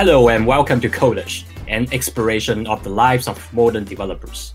Hello 0.00 0.30
and 0.30 0.46
welcome 0.46 0.80
to 0.80 0.88
Codish, 0.88 1.44
an 1.68 1.86
exploration 1.92 2.66
of 2.66 2.82
the 2.82 2.88
lives 2.88 3.28
of 3.28 3.52
modern 3.52 3.84
developers. 3.84 4.54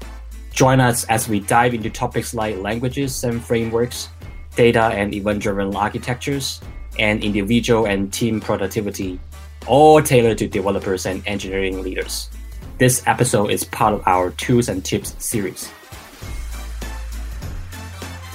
Join 0.52 0.80
us 0.80 1.06
as 1.06 1.30
we 1.30 1.40
dive 1.40 1.76
into 1.76 1.92
topics 1.92 2.34
like 2.34 2.58
languages 2.58 3.24
and 3.24 3.46
frameworks, 3.46 4.10
data 4.56 4.86
and 4.86 5.14
event-driven 5.14 5.76
architectures, 5.76 6.62
and 6.98 7.24
individual 7.24 7.86
and 7.86 8.12
team 8.12 8.42
productivity, 8.42 9.20
all 9.68 10.02
tailored 10.02 10.40
to 10.40 10.48
developers 10.48 11.06
and 11.06 11.22
engineering 11.28 11.84
leaders. 11.84 12.32
This 12.80 13.04
episode 13.06 13.52
is 13.52 13.64
part 13.66 13.94
of 13.94 14.02
our 14.08 14.32
Tools 14.32 14.68
and 14.68 14.84
Tips 14.84 15.14
series. 15.24 15.70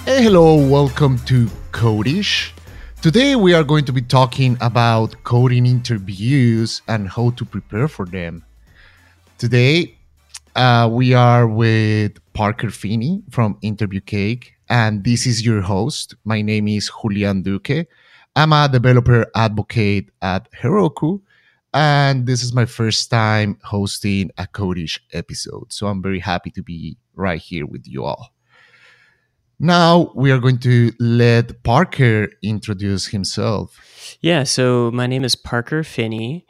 Hey, 0.05 0.23
hello, 0.23 0.65
welcome 0.65 1.19
to 1.27 1.51
Codish. 1.73 2.53
Today 3.03 3.35
we 3.35 3.55
are 3.55 3.65
going 3.65 3.87
to 3.87 3.95
be 3.95 4.03
talking 4.03 4.59
about 4.61 5.25
coding 5.25 5.65
interviews 5.65 6.83
and 6.87 7.09
how 7.09 7.31
to 7.31 7.47
prepare 7.47 7.89
for 7.89 8.05
them. 8.05 8.45
Today 9.39 9.95
uh, 10.55 10.87
we 10.93 11.15
are 11.15 11.47
with 11.47 12.19
Parker 12.35 12.69
Phinney 12.69 13.23
from 13.31 13.57
Interview 13.63 14.03
Cake, 14.03 14.53
and 14.69 15.03
this 15.03 15.27
is 15.27 15.47
your 15.47 15.63
host. 15.63 16.15
My 16.27 16.43
name 16.43 16.69
is 16.69 16.91
Julian 17.01 17.43
Duque. 17.43 17.87
I'm 18.37 18.53
a 18.53 18.69
developer 18.71 19.25
advocate 19.35 20.11
at 20.21 20.53
Heroku, 20.53 21.23
and 21.73 22.27
this 22.27 22.43
is 22.43 22.53
my 22.53 22.67
first 22.67 23.11
time 23.11 23.57
hosting 23.63 24.31
a 24.37 24.47
Codish 24.47 24.99
episode. 25.15 25.73
So 25.73 25.87
I'm 25.87 26.03
very 26.03 26.21
happy 26.21 26.51
to 26.51 26.63
be 26.63 26.99
right 27.15 27.41
here 27.41 27.65
with 27.65 27.87
you 27.87 28.05
all. 28.05 28.35
Now 29.63 30.11
we 30.15 30.33
are 30.33 30.39
going 30.39 30.57
to 30.61 30.91
let 30.99 31.63
Parker 31.65 32.29
introduce 32.43 33.09
himself. 33.09 34.17
Yeah, 34.23 34.45
so 34.45 34.91
my 34.91 35.07
name 35.07 35.23
is 35.23 35.37
Parker 35.37 35.83
Phinney. 35.85 36.47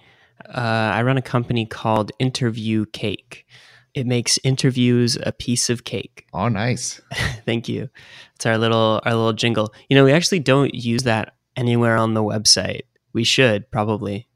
Uh, 0.48 0.94
I 0.94 1.02
run 1.02 1.18
a 1.18 1.22
company 1.22 1.66
called 1.66 2.12
Interview 2.20 2.86
Cake. 2.92 3.46
It 3.94 4.06
makes 4.06 4.38
interviews 4.44 5.18
a 5.26 5.32
piece 5.32 5.68
of 5.68 5.82
cake. 5.82 6.26
Oh, 6.32 6.46
nice! 6.46 7.00
Thank 7.44 7.68
you. 7.68 7.88
It's 8.36 8.46
our 8.46 8.56
little 8.56 9.00
our 9.04 9.12
little 9.12 9.32
jingle. 9.32 9.74
You 9.88 9.96
know, 9.96 10.04
we 10.04 10.12
actually 10.12 10.38
don't 10.38 10.72
use 10.72 11.02
that 11.02 11.34
anywhere 11.56 11.96
on 11.96 12.14
the 12.14 12.22
website. 12.22 12.82
We 13.12 13.24
should 13.24 13.68
probably. 13.72 14.28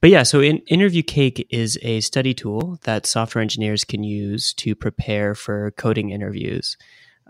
But 0.00 0.08
yeah, 0.08 0.22
so 0.22 0.40
in, 0.40 0.58
Interview 0.68 1.02
Cake 1.02 1.46
is 1.50 1.78
a 1.82 2.00
study 2.00 2.32
tool 2.32 2.78
that 2.84 3.04
software 3.04 3.42
engineers 3.42 3.84
can 3.84 4.02
use 4.02 4.54
to 4.54 4.74
prepare 4.74 5.34
for 5.34 5.72
coding 5.72 6.08
interviews. 6.08 6.78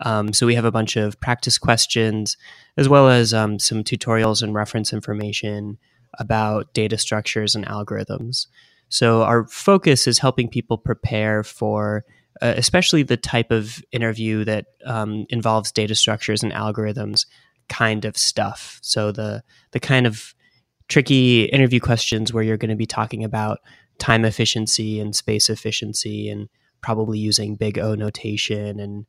Um, 0.02 0.32
so 0.32 0.46
we 0.46 0.54
have 0.54 0.64
a 0.64 0.72
bunch 0.72 0.96
of 0.96 1.20
practice 1.20 1.58
questions, 1.58 2.36
as 2.76 2.88
well 2.88 3.08
as 3.08 3.34
um, 3.34 3.58
some 3.58 3.84
tutorials 3.84 4.42
and 4.42 4.54
reference 4.54 4.92
information 4.92 5.78
about 6.18 6.72
data 6.74 6.98
structures 6.98 7.54
and 7.54 7.66
algorithms. 7.66 8.46
So 8.88 9.22
our 9.22 9.46
focus 9.46 10.06
is 10.06 10.18
helping 10.18 10.48
people 10.48 10.78
prepare 10.78 11.44
for, 11.44 12.04
uh, 12.42 12.54
especially 12.56 13.02
the 13.02 13.16
type 13.16 13.50
of 13.50 13.82
interview 13.92 14.44
that 14.44 14.66
um, 14.84 15.26
involves 15.28 15.70
data 15.70 15.94
structures 15.94 16.42
and 16.42 16.52
algorithms 16.52 17.26
kind 17.68 18.04
of 18.04 18.16
stuff. 18.16 18.80
So 18.82 19.12
the 19.12 19.42
the 19.70 19.80
kind 19.80 20.06
of 20.06 20.34
tricky 20.88 21.44
interview 21.44 21.78
questions 21.78 22.32
where 22.32 22.42
you're 22.42 22.56
going 22.56 22.70
to 22.70 22.76
be 22.76 22.86
talking 22.86 23.22
about 23.22 23.60
time 23.98 24.24
efficiency 24.24 24.98
and 24.98 25.14
space 25.14 25.48
efficiency 25.48 26.28
and 26.28 26.48
probably 26.80 27.18
using 27.18 27.54
big 27.54 27.78
O 27.78 27.94
notation 27.94 28.80
and 28.80 29.06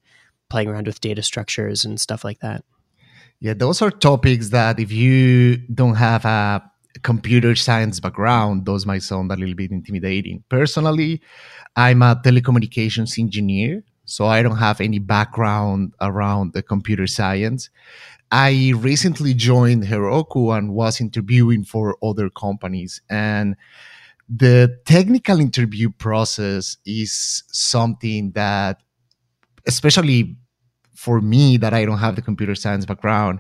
playing 0.52 0.68
around 0.68 0.86
with 0.86 1.02
data 1.02 1.24
structures 1.24 1.86
and 1.86 2.00
stuff 2.00 2.24
like 2.24 2.40
that. 2.40 2.64
Yeah, 3.40 3.56
those 3.56 3.82
are 3.82 3.90
topics 3.90 4.50
that 4.50 4.80
if 4.80 4.92
you 4.92 5.58
don't 5.74 5.96
have 5.96 6.26
a 6.26 6.62
computer 7.02 7.56
science 7.56 8.00
background, 8.00 8.66
those 8.66 8.86
might 8.86 9.02
sound 9.02 9.32
a 9.32 9.36
little 9.36 9.56
bit 9.56 9.72
intimidating. 9.72 10.44
Personally, 10.50 11.22
I'm 11.76 12.02
a 12.02 12.16
telecommunications 12.24 13.18
engineer, 13.18 13.84
so 14.06 14.28
I 14.28 14.44
don't 14.44 14.58
have 14.58 14.82
any 14.82 15.00
background 15.00 15.94
around 16.02 16.54
the 16.54 16.62
computer 16.62 17.08
science. 17.08 17.70
I 18.32 18.74
recently 18.76 19.34
joined 19.34 19.84
Heroku 19.86 20.56
and 20.56 20.74
was 20.74 21.02
interviewing 21.02 21.64
for 21.64 21.98
other 22.04 22.30
companies. 22.30 23.02
And 23.10 23.56
the 24.30 24.78
technical 24.86 25.40
interview 25.40 25.90
process 25.90 26.78
is 26.86 27.44
something 27.52 28.32
that, 28.32 28.78
especially 29.68 30.38
for 31.02 31.20
me 31.20 31.58
that 31.58 31.74
I 31.74 31.84
don't 31.84 31.98
have 31.98 32.16
the 32.16 32.22
computer 32.22 32.54
science 32.54 32.86
background 32.86 33.40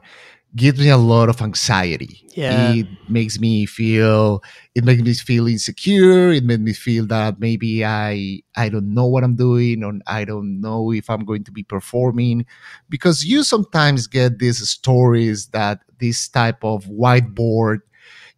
gives 0.55 0.79
me 0.79 0.89
a 0.89 0.97
lot 0.97 1.29
of 1.29 1.41
anxiety. 1.41 2.25
Yeah. 2.35 2.73
It 2.73 2.87
makes 3.07 3.39
me 3.39 3.65
feel 3.65 4.43
it 4.75 4.83
makes 4.83 5.01
me 5.01 5.13
feel 5.13 5.47
insecure. 5.47 6.31
It 6.31 6.43
made 6.43 6.61
me 6.61 6.73
feel 6.73 7.05
that 7.07 7.39
maybe 7.39 7.85
I 7.85 8.41
I 8.57 8.69
don't 8.69 8.93
know 8.93 9.05
what 9.05 9.23
I'm 9.23 9.35
doing 9.35 9.83
or 9.83 9.93
I 10.07 10.25
don't 10.25 10.59
know 10.59 10.91
if 10.91 11.09
I'm 11.09 11.23
going 11.23 11.43
to 11.45 11.51
be 11.51 11.63
performing. 11.63 12.45
Because 12.89 13.23
you 13.23 13.43
sometimes 13.43 14.07
get 14.07 14.39
these 14.39 14.67
stories 14.67 15.47
that 15.47 15.79
this 15.99 16.27
type 16.27 16.63
of 16.63 16.85
whiteboard 16.85 17.79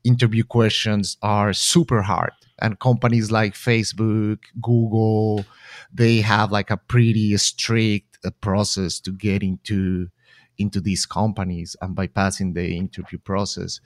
interview 0.03 0.43
questions 0.43 1.17
are 1.21 1.53
super 1.53 2.01
hard. 2.01 2.33
And 2.59 2.79
companies 2.79 3.31
like 3.31 3.55
Facebook, 3.55 4.39
Google, 4.61 5.45
they 5.93 6.21
have 6.21 6.51
like 6.51 6.69
a 6.69 6.77
pretty 6.77 7.35
strict 7.37 8.12
a 8.23 8.31
process 8.31 8.99
to 9.01 9.11
get 9.11 9.43
into 9.43 10.09
into 10.57 10.79
these 10.79 11.05
companies 11.05 11.75
and 11.81 11.95
bypassing 11.95 12.53
the 12.53 12.77
interview 12.77 13.17
process. 13.17 13.79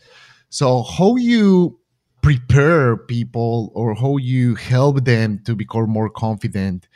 So 0.49 0.83
how 0.83 1.15
you 1.15 1.79
prepare 2.21 2.97
people 2.97 3.71
or 3.73 3.95
how 3.95 4.17
you 4.17 4.55
help 4.55 5.05
them 5.05 5.39
to 5.45 5.55
become 5.55 5.89
more 5.89 6.09
confident 6.09 6.87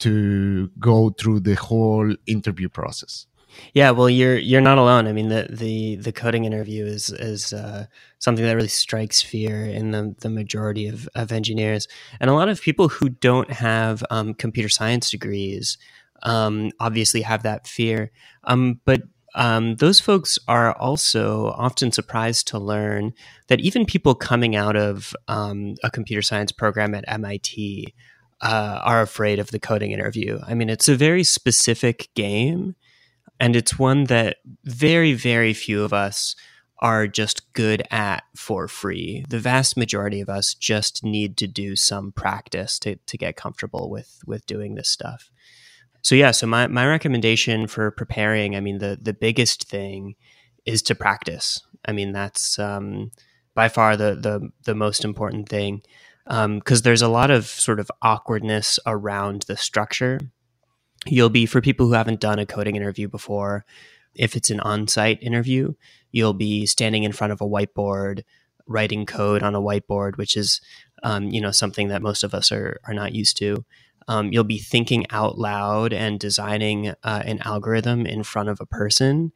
to 0.00 0.68
go 0.78 1.10
through 1.10 1.40
the 1.40 1.54
whole 1.54 2.14
interview 2.26 2.68
process? 2.68 3.26
Yeah, 3.74 3.90
well, 3.90 4.08
you're 4.08 4.38
you're 4.38 4.60
not 4.60 4.78
alone. 4.78 5.06
I 5.08 5.12
mean, 5.12 5.28
the 5.28 5.48
the 5.50 5.96
the 5.96 6.12
coding 6.12 6.44
interview 6.44 6.84
is 6.84 7.10
is 7.10 7.52
uh, 7.52 7.86
something 8.18 8.44
that 8.44 8.54
really 8.54 8.68
strikes 8.68 9.20
fear 9.22 9.64
in 9.64 9.90
the 9.90 10.14
the 10.20 10.30
majority 10.30 10.86
of 10.86 11.08
of 11.14 11.32
engineers, 11.32 11.88
and 12.20 12.30
a 12.30 12.34
lot 12.34 12.48
of 12.48 12.60
people 12.60 12.88
who 12.88 13.08
don't 13.08 13.50
have 13.50 14.04
um, 14.10 14.34
computer 14.34 14.68
science 14.68 15.10
degrees 15.10 15.78
um, 16.22 16.70
obviously 16.80 17.22
have 17.22 17.42
that 17.42 17.66
fear. 17.66 18.10
Um, 18.44 18.80
but 18.84 19.02
um, 19.34 19.76
those 19.76 20.00
folks 20.00 20.38
are 20.48 20.76
also 20.76 21.48
often 21.56 21.92
surprised 21.92 22.48
to 22.48 22.58
learn 22.58 23.12
that 23.48 23.60
even 23.60 23.86
people 23.86 24.14
coming 24.14 24.56
out 24.56 24.76
of 24.76 25.14
um, 25.28 25.76
a 25.84 25.90
computer 25.90 26.22
science 26.22 26.52
program 26.52 26.94
at 26.94 27.04
MIT 27.06 27.94
uh, 28.40 28.80
are 28.82 29.02
afraid 29.02 29.38
of 29.38 29.50
the 29.50 29.60
coding 29.60 29.92
interview. 29.92 30.40
I 30.46 30.54
mean, 30.54 30.68
it's 30.70 30.88
a 30.88 30.96
very 30.96 31.24
specific 31.24 32.08
game, 32.14 32.74
and 33.38 33.54
it's 33.54 33.78
one 33.78 34.04
that 34.04 34.38
very, 34.64 35.12
very 35.12 35.52
few 35.52 35.84
of 35.84 35.92
us 35.92 36.34
are 36.80 37.06
just 37.06 37.52
good 37.52 37.82
at 37.90 38.24
for 38.34 38.66
free. 38.66 39.24
The 39.28 39.38
vast 39.38 39.76
majority 39.76 40.20
of 40.20 40.30
us 40.30 40.54
just 40.54 41.04
need 41.04 41.36
to 41.36 41.46
do 41.46 41.76
some 41.76 42.10
practice 42.10 42.78
to, 42.80 42.96
to 42.96 43.18
get 43.18 43.36
comfortable 43.36 43.90
with 43.90 44.20
with 44.26 44.46
doing 44.46 44.74
this 44.74 44.88
stuff. 44.88 45.30
So 46.02 46.14
yeah, 46.14 46.30
so 46.30 46.46
my, 46.46 46.66
my 46.66 46.86
recommendation 46.86 47.66
for 47.66 47.90
preparing, 47.90 48.56
I 48.56 48.60
mean, 48.60 48.78
the 48.78 48.98
the 49.00 49.12
biggest 49.12 49.68
thing 49.68 50.16
is 50.64 50.82
to 50.82 50.94
practice. 50.94 51.62
I 51.84 51.92
mean, 51.92 52.12
that's 52.12 52.58
um, 52.58 53.10
by 53.54 53.68
far 53.68 53.96
the 53.96 54.14
the 54.14 54.50
the 54.64 54.74
most 54.74 55.04
important 55.04 55.48
thing 55.48 55.82
because 56.24 56.78
um, 56.78 56.82
there's 56.84 57.02
a 57.02 57.08
lot 57.08 57.30
of 57.30 57.46
sort 57.46 57.80
of 57.80 57.90
awkwardness 58.02 58.78
around 58.86 59.42
the 59.42 59.56
structure. 59.56 60.20
You'll 61.06 61.30
be 61.30 61.46
for 61.46 61.60
people 61.60 61.86
who 61.86 61.94
haven't 61.94 62.20
done 62.20 62.38
a 62.38 62.46
coding 62.46 62.76
interview 62.76 63.08
before. 63.08 63.64
If 64.14 64.36
it's 64.36 64.50
an 64.50 64.60
on-site 64.60 65.22
interview, 65.22 65.74
you'll 66.12 66.34
be 66.34 66.66
standing 66.66 67.04
in 67.04 67.12
front 67.12 67.32
of 67.32 67.40
a 67.40 67.46
whiteboard, 67.46 68.22
writing 68.66 69.06
code 69.06 69.42
on 69.42 69.54
a 69.54 69.60
whiteboard, 69.60 70.16
which 70.16 70.36
is 70.36 70.60
um, 71.02 71.28
you 71.30 71.40
know 71.40 71.50
something 71.50 71.88
that 71.88 72.02
most 72.02 72.22
of 72.22 72.34
us 72.34 72.52
are 72.52 72.80
are 72.84 72.94
not 72.94 73.14
used 73.14 73.36
to 73.38 73.64
um, 74.08 74.32
you'll 74.32 74.44
be 74.44 74.58
thinking 74.58 75.06
out 75.10 75.38
loud 75.38 75.92
and 75.92 76.18
designing 76.18 76.88
uh, 76.88 77.22
an 77.24 77.40
algorithm 77.44 78.06
in 78.06 78.22
front 78.22 78.48
of 78.48 78.60
a 78.60 78.66
person. 78.66 79.32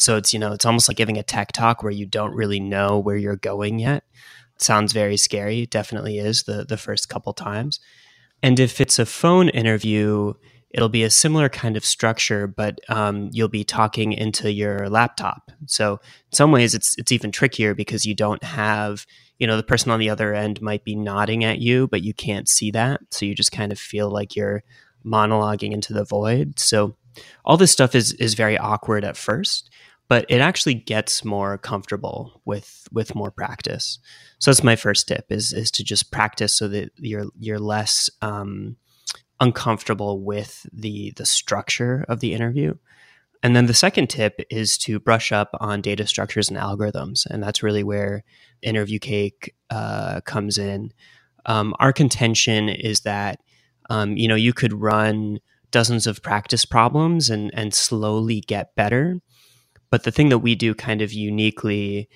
So 0.00 0.16
it's 0.16 0.32
you 0.32 0.38
know 0.38 0.52
it's 0.52 0.64
almost 0.66 0.88
like 0.88 0.96
giving 0.96 1.18
a 1.18 1.22
tech 1.22 1.52
talk 1.52 1.82
where 1.82 1.92
you 1.92 2.06
don't 2.06 2.34
really 2.34 2.60
know 2.60 2.98
where 2.98 3.16
you're 3.16 3.36
going 3.36 3.78
yet. 3.78 4.04
It 4.56 4.62
sounds 4.62 4.92
very 4.92 5.16
scary. 5.16 5.62
It 5.62 5.70
definitely 5.70 6.18
is 6.18 6.44
the 6.44 6.64
the 6.64 6.76
first 6.76 7.08
couple 7.08 7.32
times. 7.32 7.80
And 8.42 8.60
if 8.60 8.80
it's 8.80 8.98
a 8.98 9.06
phone 9.06 9.48
interview, 9.48 10.34
it'll 10.70 10.88
be 10.88 11.02
a 11.02 11.10
similar 11.10 11.48
kind 11.48 11.76
of 11.76 11.84
structure, 11.84 12.46
but 12.46 12.80
um, 12.88 13.30
you'll 13.32 13.48
be 13.48 13.64
talking 13.64 14.12
into 14.12 14.52
your 14.52 14.88
laptop. 14.88 15.50
So 15.66 15.94
in 15.94 16.32
some 16.32 16.52
ways, 16.52 16.74
it's 16.74 16.96
it's 16.98 17.12
even 17.12 17.32
trickier 17.32 17.74
because 17.74 18.04
you 18.04 18.14
don't 18.14 18.42
have 18.44 19.06
you 19.38 19.46
know 19.46 19.56
the 19.56 19.62
person 19.62 19.90
on 19.90 20.00
the 20.00 20.10
other 20.10 20.34
end 20.34 20.60
might 20.60 20.84
be 20.84 20.94
nodding 20.94 21.44
at 21.44 21.58
you 21.58 21.86
but 21.88 22.02
you 22.02 22.12
can't 22.12 22.48
see 22.48 22.70
that 22.70 23.00
so 23.10 23.24
you 23.24 23.34
just 23.34 23.52
kind 23.52 23.72
of 23.72 23.78
feel 23.78 24.10
like 24.10 24.36
you're 24.36 24.62
monologuing 25.04 25.72
into 25.72 25.92
the 25.92 26.04
void 26.04 26.58
so 26.58 26.96
all 27.44 27.56
this 27.56 27.72
stuff 27.72 27.94
is 27.94 28.12
is 28.14 28.34
very 28.34 28.58
awkward 28.58 29.04
at 29.04 29.16
first 29.16 29.70
but 30.08 30.24
it 30.30 30.40
actually 30.40 30.74
gets 30.74 31.24
more 31.24 31.58
comfortable 31.58 32.40
with 32.44 32.88
with 32.90 33.14
more 33.14 33.30
practice. 33.30 33.98
So 34.38 34.50
that's 34.50 34.64
my 34.64 34.76
first 34.76 35.06
tip 35.06 35.26
is 35.28 35.52
is 35.52 35.70
to 35.72 35.84
just 35.84 36.10
practice 36.10 36.54
so 36.54 36.66
that 36.68 36.90
you're 36.96 37.26
you're 37.38 37.60
less 37.60 38.10
um, 38.22 38.76
uncomfortable 39.38 40.20
with 40.20 40.66
the 40.72 41.12
the 41.16 41.26
structure 41.26 42.04
of 42.08 42.20
the 42.20 42.32
interview. 42.32 42.74
And 43.42 43.54
then 43.54 43.66
the 43.66 43.74
second 43.74 44.08
tip 44.08 44.40
is 44.50 44.76
to 44.78 44.98
brush 44.98 45.30
up 45.30 45.50
on 45.60 45.80
data 45.80 46.06
structures 46.06 46.48
and 46.48 46.58
algorithms, 46.58 47.24
and 47.26 47.42
that's 47.42 47.62
really 47.62 47.84
where 47.84 48.24
Interview 48.62 48.98
Cake 48.98 49.54
uh, 49.70 50.20
comes 50.22 50.58
in. 50.58 50.92
Um, 51.46 51.74
our 51.78 51.92
contention 51.92 52.68
is 52.68 53.00
that 53.00 53.40
um, 53.90 54.16
you 54.16 54.26
know 54.26 54.34
you 54.34 54.52
could 54.52 54.72
run 54.72 55.38
dozens 55.70 56.06
of 56.06 56.22
practice 56.22 56.64
problems 56.64 57.30
and 57.30 57.50
and 57.54 57.72
slowly 57.72 58.40
get 58.40 58.74
better, 58.74 59.20
but 59.90 60.02
the 60.02 60.10
thing 60.10 60.30
that 60.30 60.38
we 60.38 60.54
do 60.56 60.74
kind 60.74 61.00
of 61.00 61.12
uniquely 61.12 62.08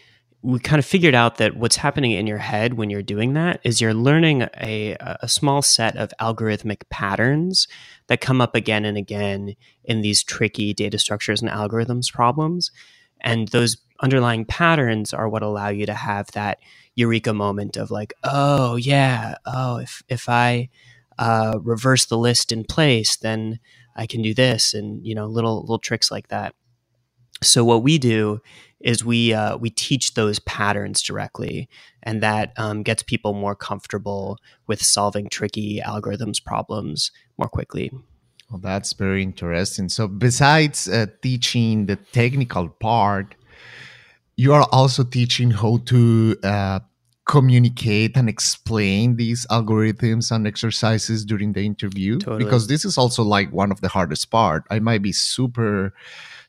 we 0.43 0.59
kind 0.59 0.81
of 0.81 0.85
figured 0.85 1.15
out 1.15 1.37
that 1.37 1.57
what's 1.57 1.77
happening 1.77 2.11
in 2.11 2.27
your 2.27 2.39
head 2.39 2.75
when 2.75 2.91
you're 2.91 3.01
doing 3.01 3.35
that 3.35 3.61
is 3.63 3.81
you're 3.81 3.95
learning 3.95 4.43
a, 4.61 4.97
a 4.99 5.29
small 5.29 5.63
set 5.63 5.97
of 5.97 6.13
algorithmic 6.21 6.83
patterns 6.91 7.69
that 8.09 8.21
come 8.21 8.41
up 8.41 8.57
again 8.57 8.85
and 8.85 8.99
again 8.99 9.55
in 9.85 10.01
these 10.01 10.25
tricky 10.25 10.75
data 10.75 10.99
structures 10.99 11.41
and 11.41 11.51
algorithms 11.51 12.13
problems. 12.13 12.73
And 13.21 13.49
those 13.49 13.77
underlying 14.01 14.45
patterns 14.45 15.15
are 15.15 15.29
what 15.29 15.43
allow 15.43 15.69
you 15.69 15.87
to 15.87 15.95
have 15.95 16.27
that 16.33 16.59
eureka 16.97 17.33
moment 17.33 17.77
of 17.77 17.93
like, 17.93 18.13
oh 18.25 18.75
yeah, 18.75 19.37
oh 19.47 19.77
if 19.77 20.03
if 20.09 20.29
I 20.29 20.71
uh, 21.19 21.59
reverse 21.63 22.07
the 22.07 22.19
list 22.19 22.51
in 22.51 22.65
place, 22.65 23.17
then 23.17 23.61
I 23.95 24.07
can 24.07 24.23
do 24.23 24.35
this, 24.35 24.75
and 24.75 25.07
you 25.07 25.15
know 25.15 25.27
little 25.27 25.61
little 25.61 25.79
tricks 25.79 26.11
like 26.11 26.29
that. 26.29 26.55
So 27.43 27.65
what 27.65 27.83
we 27.83 27.99
do 27.99 28.41
is 28.83 29.05
we 29.05 29.33
uh, 29.33 29.57
we 29.57 29.71
teach 29.71 30.15
those 30.15 30.39
patterns 30.41 31.03
directly, 31.03 31.69
and 32.03 32.23
that 32.23 32.53
um, 32.57 32.83
gets 32.83 33.03
people 33.03 33.33
more 33.33 33.55
comfortable 33.55 34.39
with 34.67 34.83
solving 34.83 35.29
tricky 35.29 35.81
algorithms 35.85 36.43
problems 36.45 37.11
more 37.39 37.49
quickly. 37.49 37.91
Well, 38.51 38.61
that's 38.61 38.93
very 38.93 39.23
interesting. 39.23 39.89
So 39.89 40.07
besides 40.07 40.89
uh, 40.89 41.07
teaching 41.23 41.87
the 41.87 41.97
technical 41.97 42.69
part, 42.69 43.35
you 44.37 44.53
are 44.53 44.69
also 44.71 45.05
teaching 45.05 45.51
how 45.51 45.79
to 45.87 46.37
uh, 46.43 46.81
communicate 47.25 48.17
and 48.17 48.29
explain 48.29 49.17
these 49.17 49.47
algorithms 49.47 50.33
and 50.33 50.47
exercises 50.47 51.25
during 51.25 51.53
the 51.53 51.65
interview 51.65 52.19
totally. 52.19 52.45
because 52.45 52.67
this 52.67 52.85
is 52.85 52.99
also 52.99 53.23
like 53.23 53.53
one 53.53 53.71
of 53.71 53.81
the 53.81 53.89
hardest 53.89 54.29
part 54.31 54.65
i 54.71 54.81
might 54.81 55.03
be 55.03 55.13
super 55.13 55.95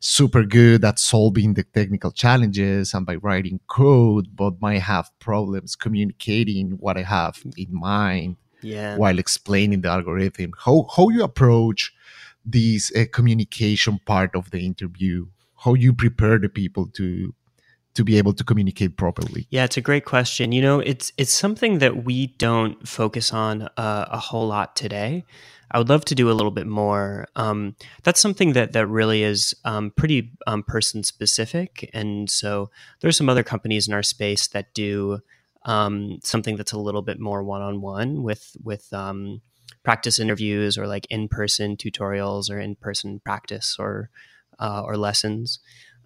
super 0.04 0.44
good 0.44 0.84
at 0.84 1.00
solving 1.00 1.54
the 1.54 1.64
technical 1.64 2.12
challenges 2.12 2.94
and 2.94 3.06
by 3.06 3.16
writing 3.16 3.62
code, 3.68 4.36
but 4.36 4.62
might 4.62 4.82
have 4.82 5.10
problems 5.20 5.78
communicating 5.78 6.72
what 6.72 6.98
I 6.98 7.04
have 7.04 7.42
in 7.56 7.68
mind 7.74 8.36
yeah. 8.62 8.98
while 8.98 9.18
explaining 9.18 9.80
the 9.80 9.88
algorithm. 9.88 10.52
How 10.66 10.88
how 10.96 11.08
you 11.08 11.24
approach 11.24 11.94
this 12.46 12.92
uh, 12.94 13.06
communication 13.14 14.00
part 14.06 14.36
of 14.36 14.52
the 14.52 14.66
interview? 14.66 15.28
How 15.56 15.74
you 15.74 15.94
prepare 15.94 16.38
the 16.38 16.50
people 16.50 16.88
to 16.98 17.34
to 17.96 18.04
be 18.04 18.18
able 18.18 18.34
to 18.34 18.44
communicate 18.44 18.98
properly? 18.98 19.48
Yeah, 19.50 19.66
it's 19.66 19.78
a 19.78 19.82
great 19.82 20.06
question. 20.06 20.52
You 20.52 20.62
know, 20.62 20.80
it's 20.80 21.12
it's 21.18 21.34
something 21.34 21.80
that 21.80 22.04
we 22.04 22.28
don't 22.28 22.88
focus 22.88 23.34
on 23.34 23.64
uh, 23.78 24.06
a 24.10 24.20
whole 24.20 24.48
lot 24.48 24.76
today. 24.76 25.26
I 25.72 25.80
would 25.80 25.90
love 25.90 26.06
to 26.06 26.16
do 26.16 26.30
a 26.30 26.34
little 26.34 26.52
bit 26.52 26.68
more. 26.68 27.28
Um, 27.36 27.76
that's 28.04 28.22
something 28.22 28.54
that 28.54 28.74
that 28.74 28.88
really 28.88 29.24
is 29.24 29.56
um, 29.66 29.92
pretty 29.92 30.32
um, 30.46 30.64
person 30.64 31.04
specific, 31.04 31.90
and 31.94 32.30
so 32.30 32.70
there's 33.00 33.18
some 33.18 33.30
other 33.30 33.44
companies 33.44 33.88
in 33.88 33.94
our 33.94 34.04
space 34.04 34.48
that 34.48 34.74
do 34.74 35.20
um, 35.66 36.20
something 36.24 36.58
that's 36.58 36.74
a 36.74 36.80
little 36.80 37.02
bit 37.02 37.20
more 37.20 37.44
one 37.44 37.62
on 37.62 37.82
one 37.82 38.24
with 38.24 38.56
with 38.64 38.92
um, 38.94 39.42
practice 39.84 40.20
interviews 40.20 40.78
or 40.78 40.88
like 40.88 41.08
in 41.10 41.28
person 41.28 41.76
tutorials 41.76 42.50
or 42.50 42.60
in 42.60 42.76
person 42.76 43.20
practice 43.24 43.78
or 43.80 44.10
uh, 44.60 44.82
or 44.86 44.98
lessons. 44.98 45.60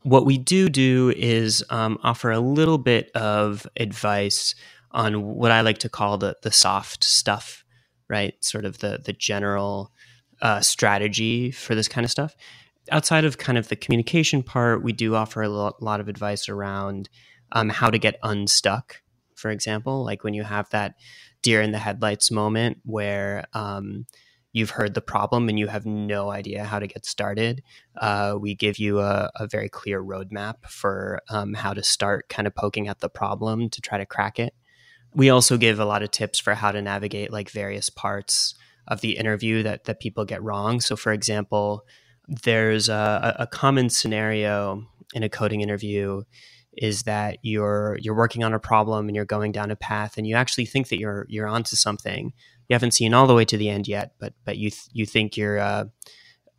What 0.03 0.25
we 0.25 0.37
do 0.37 0.69
do 0.69 1.13
is 1.15 1.63
um, 1.69 1.99
offer 2.03 2.31
a 2.31 2.39
little 2.39 2.77
bit 2.77 3.11
of 3.15 3.67
advice 3.77 4.55
on 4.91 5.23
what 5.35 5.51
I 5.51 5.61
like 5.61 5.79
to 5.79 5.89
call 5.89 6.17
the 6.17 6.37
the 6.43 6.51
soft 6.51 7.03
stuff 7.03 7.65
right? 8.09 8.33
Sort 8.43 8.65
of 8.65 8.79
the 8.79 8.99
the 9.03 9.13
general 9.13 9.91
uh, 10.41 10.61
strategy 10.61 11.51
for 11.51 11.75
this 11.75 11.87
kind 11.87 12.05
of 12.05 12.11
stuff. 12.11 12.35
Outside 12.91 13.25
of 13.25 13.37
kind 13.37 13.57
of 13.57 13.67
the 13.67 13.75
communication 13.75 14.43
part, 14.43 14.83
we 14.83 14.93
do 14.93 15.15
offer 15.15 15.41
a 15.41 15.49
lot 15.49 15.99
of 15.99 16.07
advice 16.07 16.47
around 16.47 17.09
um, 17.51 17.69
how 17.69 17.89
to 17.89 17.97
get 17.97 18.19
unstuck. 18.23 19.01
For 19.35 19.51
example, 19.51 20.03
like 20.03 20.23
when 20.23 20.33
you 20.33 20.43
have 20.43 20.69
that 20.69 20.95
deer 21.41 21.61
in 21.61 21.71
the 21.71 21.79
headlights 21.79 22.31
moment 22.31 22.77
where 22.83 23.45
um, 23.53 24.05
you've 24.53 24.71
heard 24.71 24.93
the 24.93 25.01
problem 25.01 25.49
and 25.49 25.59
you 25.59 25.67
have 25.67 25.85
no 25.85 26.31
idea 26.31 26.63
how 26.63 26.79
to 26.79 26.87
get 26.87 27.05
started, 27.05 27.61
uh, 27.97 28.35
we 28.39 28.55
give 28.55 28.79
you 28.79 28.99
a, 28.99 29.29
a, 29.35 29.47
very 29.47 29.69
clear 29.69 30.03
roadmap 30.03 30.65
for 30.67 31.19
um, 31.29 31.53
how 31.53 31.73
to 31.73 31.83
start 31.83 32.29
kind 32.29 32.47
of 32.47 32.55
poking 32.55 32.87
at 32.87 32.99
the 32.99 33.09
problem 33.09 33.69
to 33.69 33.81
try 33.81 33.97
to 33.97 34.05
crack 34.05 34.39
it 34.39 34.53
we 35.13 35.29
also 35.31 35.57
give 35.57 35.79
a 35.79 35.85
lot 35.85 36.03
of 36.03 36.11
tips 36.11 36.39
for 36.39 36.53
how 36.53 36.71
to 36.71 36.81
navigate 36.81 37.31
like 37.31 37.49
various 37.49 37.89
parts 37.89 38.55
of 38.87 39.01
the 39.01 39.17
interview 39.17 39.63
that 39.63 39.85
that 39.85 39.99
people 39.99 40.25
get 40.25 40.43
wrong. 40.43 40.79
So, 40.79 40.95
for 40.95 41.11
example, 41.11 41.85
there's 42.27 42.87
a, 42.87 43.35
a 43.39 43.47
common 43.47 43.89
scenario 43.89 44.85
in 45.13 45.23
a 45.23 45.29
coding 45.29 45.61
interview 45.61 46.21
is 46.73 47.03
that 47.03 47.39
you're 47.41 47.97
you're 48.01 48.15
working 48.15 48.43
on 48.43 48.53
a 48.53 48.59
problem 48.59 49.07
and 49.07 49.15
you're 49.15 49.25
going 49.25 49.51
down 49.51 49.71
a 49.71 49.75
path 49.75 50.17
and 50.17 50.27
you 50.27 50.35
actually 50.35 50.65
think 50.65 50.89
that 50.89 50.99
you're 50.99 51.25
you're 51.29 51.47
onto 51.47 51.75
something. 51.75 52.33
You 52.69 52.73
haven't 52.73 52.91
seen 52.91 53.13
all 53.13 53.27
the 53.27 53.35
way 53.35 53.45
to 53.45 53.57
the 53.57 53.69
end 53.69 53.87
yet, 53.87 54.13
but 54.19 54.33
but 54.45 54.57
you 54.57 54.69
th- 54.69 54.89
you 54.91 55.05
think 55.05 55.37
you're 55.37 55.59
uh, 55.59 55.85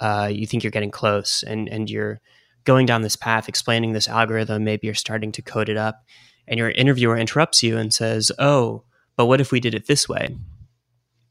uh, 0.00 0.30
you 0.32 0.46
think 0.46 0.62
you're 0.62 0.70
getting 0.70 0.90
close 0.90 1.42
and 1.42 1.68
and 1.68 1.90
you're 1.90 2.20
going 2.64 2.86
down 2.86 3.02
this 3.02 3.16
path, 3.16 3.48
explaining 3.48 3.92
this 3.92 4.08
algorithm. 4.08 4.64
Maybe 4.64 4.86
you're 4.86 4.94
starting 4.94 5.32
to 5.32 5.42
code 5.42 5.68
it 5.68 5.76
up, 5.76 6.04
and 6.46 6.58
your 6.58 6.70
interviewer 6.70 7.16
interrupts 7.16 7.62
you 7.62 7.76
and 7.76 7.92
says, 7.92 8.32
"Oh, 8.38 8.84
but 9.16 9.26
what 9.26 9.40
if 9.40 9.52
we 9.52 9.60
did 9.60 9.74
it 9.74 9.86
this 9.86 10.08
way?" 10.08 10.36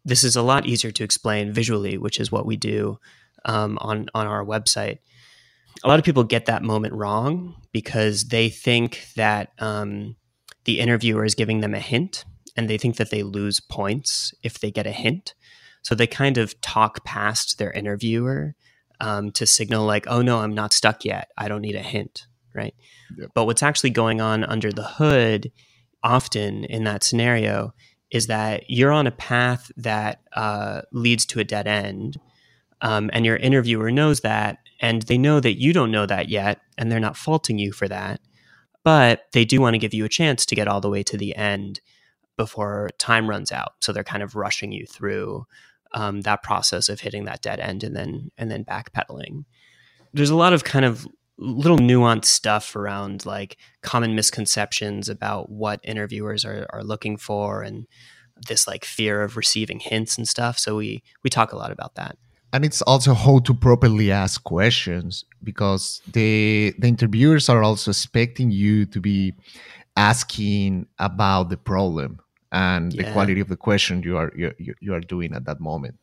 This 0.05 0.23
is 0.23 0.35
a 0.35 0.41
lot 0.41 0.65
easier 0.65 0.91
to 0.91 1.03
explain 1.03 1.51
visually, 1.51 1.97
which 1.97 2.19
is 2.19 2.31
what 2.31 2.45
we 2.45 2.55
do 2.55 2.99
um, 3.45 3.77
on 3.81 4.09
on 4.13 4.27
our 4.27 4.45
website. 4.45 4.99
A 5.83 5.87
lot 5.87 5.99
of 5.99 6.05
people 6.05 6.23
get 6.23 6.45
that 6.45 6.63
moment 6.63 6.93
wrong 6.93 7.55
because 7.71 8.25
they 8.25 8.49
think 8.49 9.07
that 9.15 9.51
um, 9.59 10.15
the 10.65 10.79
interviewer 10.79 11.23
is 11.23 11.35
giving 11.35 11.61
them 11.61 11.73
a 11.73 11.79
hint, 11.79 12.25
and 12.57 12.67
they 12.67 12.77
think 12.77 12.97
that 12.97 13.11
they 13.11 13.23
lose 13.23 13.59
points 13.59 14.33
if 14.43 14.59
they 14.59 14.71
get 14.71 14.87
a 14.87 14.91
hint. 14.91 15.35
So 15.83 15.95
they 15.95 16.07
kind 16.07 16.37
of 16.37 16.59
talk 16.59 17.05
past 17.05 17.59
their 17.59 17.71
interviewer 17.71 18.55
um, 18.99 19.31
to 19.33 19.45
signal 19.45 19.85
like, 19.85 20.05
"Oh 20.07 20.21
no, 20.21 20.39
I'm 20.39 20.55
not 20.55 20.73
stuck 20.73 21.05
yet. 21.05 21.29
I 21.37 21.47
don't 21.47 21.61
need 21.61 21.75
a 21.75 21.81
hint." 21.81 22.25
Right. 22.53 22.73
Yep. 23.17 23.29
But 23.35 23.45
what's 23.45 23.63
actually 23.63 23.91
going 23.91 24.19
on 24.19 24.43
under 24.43 24.71
the 24.71 24.83
hood, 24.83 25.51
often 26.03 26.65
in 26.65 26.83
that 26.85 27.03
scenario, 27.03 27.73
is 28.09 28.27
that 28.27 28.63
you're 28.67 28.91
on 28.91 29.05
a 29.05 29.11
path 29.11 29.71
that 29.77 30.21
uh, 30.33 30.81
leads 30.91 31.25
to 31.27 31.39
a 31.39 31.43
dead 31.43 31.67
end. 31.67 32.19
Um, 32.81 33.09
and 33.13 33.25
your 33.25 33.37
interviewer 33.37 33.91
knows 33.91 34.21
that, 34.21 34.57
and 34.81 35.03
they 35.03 35.17
know 35.17 35.39
that 35.39 35.59
you 35.59 35.73
don't 35.73 35.91
know 35.91 36.05
that 36.05 36.29
yet, 36.29 36.59
and 36.77 36.91
they're 36.91 36.99
not 36.99 37.17
faulting 37.17 37.59
you 37.59 37.71
for 37.71 37.87
that. 37.87 38.19
But 38.83 39.25
they 39.33 39.45
do 39.45 39.61
want 39.61 39.73
to 39.75 39.79
give 39.79 39.93
you 39.93 40.05
a 40.05 40.09
chance 40.09 40.45
to 40.45 40.55
get 40.55 40.67
all 40.67 40.81
the 40.81 40.89
way 40.89 41.03
to 41.03 41.17
the 41.17 41.35
end 41.35 41.81
before 42.37 42.89
time 42.97 43.29
runs 43.29 43.51
out. 43.51 43.73
So 43.81 43.91
they're 43.91 44.03
kind 44.03 44.23
of 44.23 44.35
rushing 44.35 44.71
you 44.71 44.85
through 44.85 45.45
um, 45.93 46.21
that 46.21 46.43
process 46.43 46.89
of 46.89 46.99
hitting 46.99 47.25
that 47.25 47.41
dead 47.41 47.59
end 47.59 47.83
and 47.83 47.95
then 47.95 48.31
and 48.37 48.49
then 48.49 48.63
backpedaling. 48.63 49.45
There's 50.13 50.29
a 50.29 50.35
lot 50.35 50.53
of 50.53 50.63
kind 50.63 50.85
of 50.85 51.07
little 51.37 51.77
nuanced 51.77 52.25
stuff 52.25 52.75
around 52.75 53.25
like 53.25 53.57
common 53.81 54.15
misconceptions 54.15 55.07
about 55.07 55.51
what 55.51 55.79
interviewers 55.83 56.43
are, 56.45 56.65
are 56.71 56.83
looking 56.83 57.15
for 57.17 57.61
and 57.61 57.85
this 58.47 58.67
like 58.67 58.85
fear 58.85 59.21
of 59.21 59.37
receiving 59.37 59.79
hints 59.79 60.17
and 60.17 60.27
stuff. 60.27 60.57
So 60.57 60.77
we 60.77 61.03
we 61.23 61.29
talk 61.29 61.51
a 61.51 61.57
lot 61.57 61.71
about 61.71 61.95
that. 61.95 62.17
And 62.53 62.63
it's 62.63 62.81
also 62.83 63.13
how 63.13 63.39
to 63.39 63.53
properly 63.53 64.11
ask 64.11 64.43
questions 64.43 65.25
because 65.43 66.01
the 66.11 66.73
the 66.79 66.87
interviewers 66.87 67.49
are 67.49 67.63
also 67.63 67.91
expecting 67.91 68.51
you 68.51 68.85
to 68.87 69.01
be 69.01 69.33
asking 69.95 70.87
about 70.99 71.49
the 71.49 71.57
problem 71.57 72.19
and 72.51 72.93
yeah. 72.93 73.03
the 73.03 73.11
quality 73.11 73.39
of 73.39 73.49
the 73.49 73.57
question 73.57 74.01
you 74.03 74.17
are 74.17 74.31
you, 74.35 74.53
you 74.79 74.93
are 74.93 74.99
doing 75.01 75.33
at 75.33 75.45
that 75.45 75.59
moment 75.59 75.95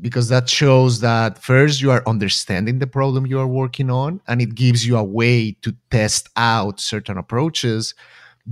because 0.00 0.28
that 0.28 0.48
shows 0.48 1.00
that 1.00 1.38
first 1.38 1.80
you 1.80 1.90
are 1.90 2.02
understanding 2.06 2.80
the 2.80 2.86
problem 2.86 3.26
you 3.26 3.38
are 3.38 3.46
working 3.46 3.90
on 3.90 4.20
and 4.26 4.42
it 4.42 4.54
gives 4.54 4.86
you 4.86 4.96
a 4.96 5.04
way 5.04 5.52
to 5.62 5.72
test 5.90 6.28
out 6.36 6.80
certain 6.80 7.16
approaches 7.16 7.94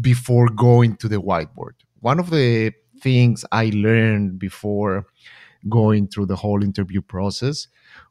before 0.01 0.49
going 0.49 0.97
to 0.97 1.09
the 1.09 1.21
whiteboard 1.21 1.75
one 2.01 2.21
of 2.21 2.31
the 2.31 2.73
things 3.01 3.45
i 3.51 3.71
learned 3.75 4.39
before 4.39 5.05
going 5.69 6.07
through 6.07 6.27
the 6.27 6.37
whole 6.37 6.63
interview 6.63 7.01
process 7.01 7.67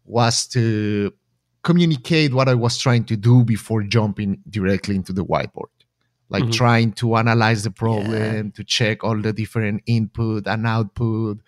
was 0.05 0.47
to 0.47 1.13
communicate 1.63 2.33
what 2.33 2.49
I 2.49 2.55
was 2.55 2.77
trying 2.77 3.05
to 3.05 3.17
do 3.17 3.43
before 3.43 3.83
jumping 3.83 4.41
directly 4.49 4.95
into 4.95 5.13
the 5.13 5.23
whiteboard. 5.23 5.69
Like 6.31 6.43
mm-hmm. 6.43 6.51
trying 6.51 6.93
to 6.93 7.17
analyze 7.17 7.63
the 7.63 7.71
problem, 7.71 8.13
yeah. 8.13 8.51
to 8.55 8.63
check 8.63 9.03
all 9.03 9.17
the 9.17 9.33
different 9.33 9.83
input 9.85 10.47
and 10.47 10.65
output, 10.65 11.39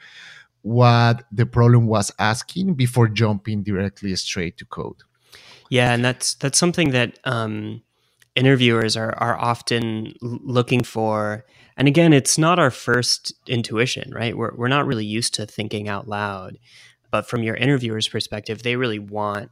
what 0.61 1.23
the 1.31 1.45
problem 1.45 1.87
was 1.87 2.11
asking 2.19 2.73
before 2.73 3.07
jumping 3.07 3.63
directly 3.63 4.13
straight 4.17 4.57
to 4.57 4.65
code. 4.65 4.97
Yeah, 5.69 5.93
and 5.93 6.03
that's 6.03 6.35
that's 6.35 6.59
something 6.59 6.91
that 6.91 7.17
um, 7.23 7.81
interviewers 8.35 8.97
are 8.97 9.15
are 9.17 9.37
often 9.37 10.13
looking 10.21 10.83
for. 10.83 11.45
And 11.77 11.87
again, 11.87 12.13
it's 12.13 12.37
not 12.37 12.59
our 12.59 12.69
first 12.69 13.33
intuition, 13.47 14.11
right? 14.13 14.37
We're 14.37 14.53
we're 14.55 14.67
not 14.67 14.85
really 14.85 15.05
used 15.05 15.33
to 15.35 15.45
thinking 15.45 15.87
out 15.87 16.07
loud, 16.09 16.57
but 17.09 17.27
from 17.27 17.41
your 17.41 17.55
interviewer's 17.55 18.09
perspective, 18.09 18.63
they 18.63 18.75
really 18.75 18.99
want 18.99 19.49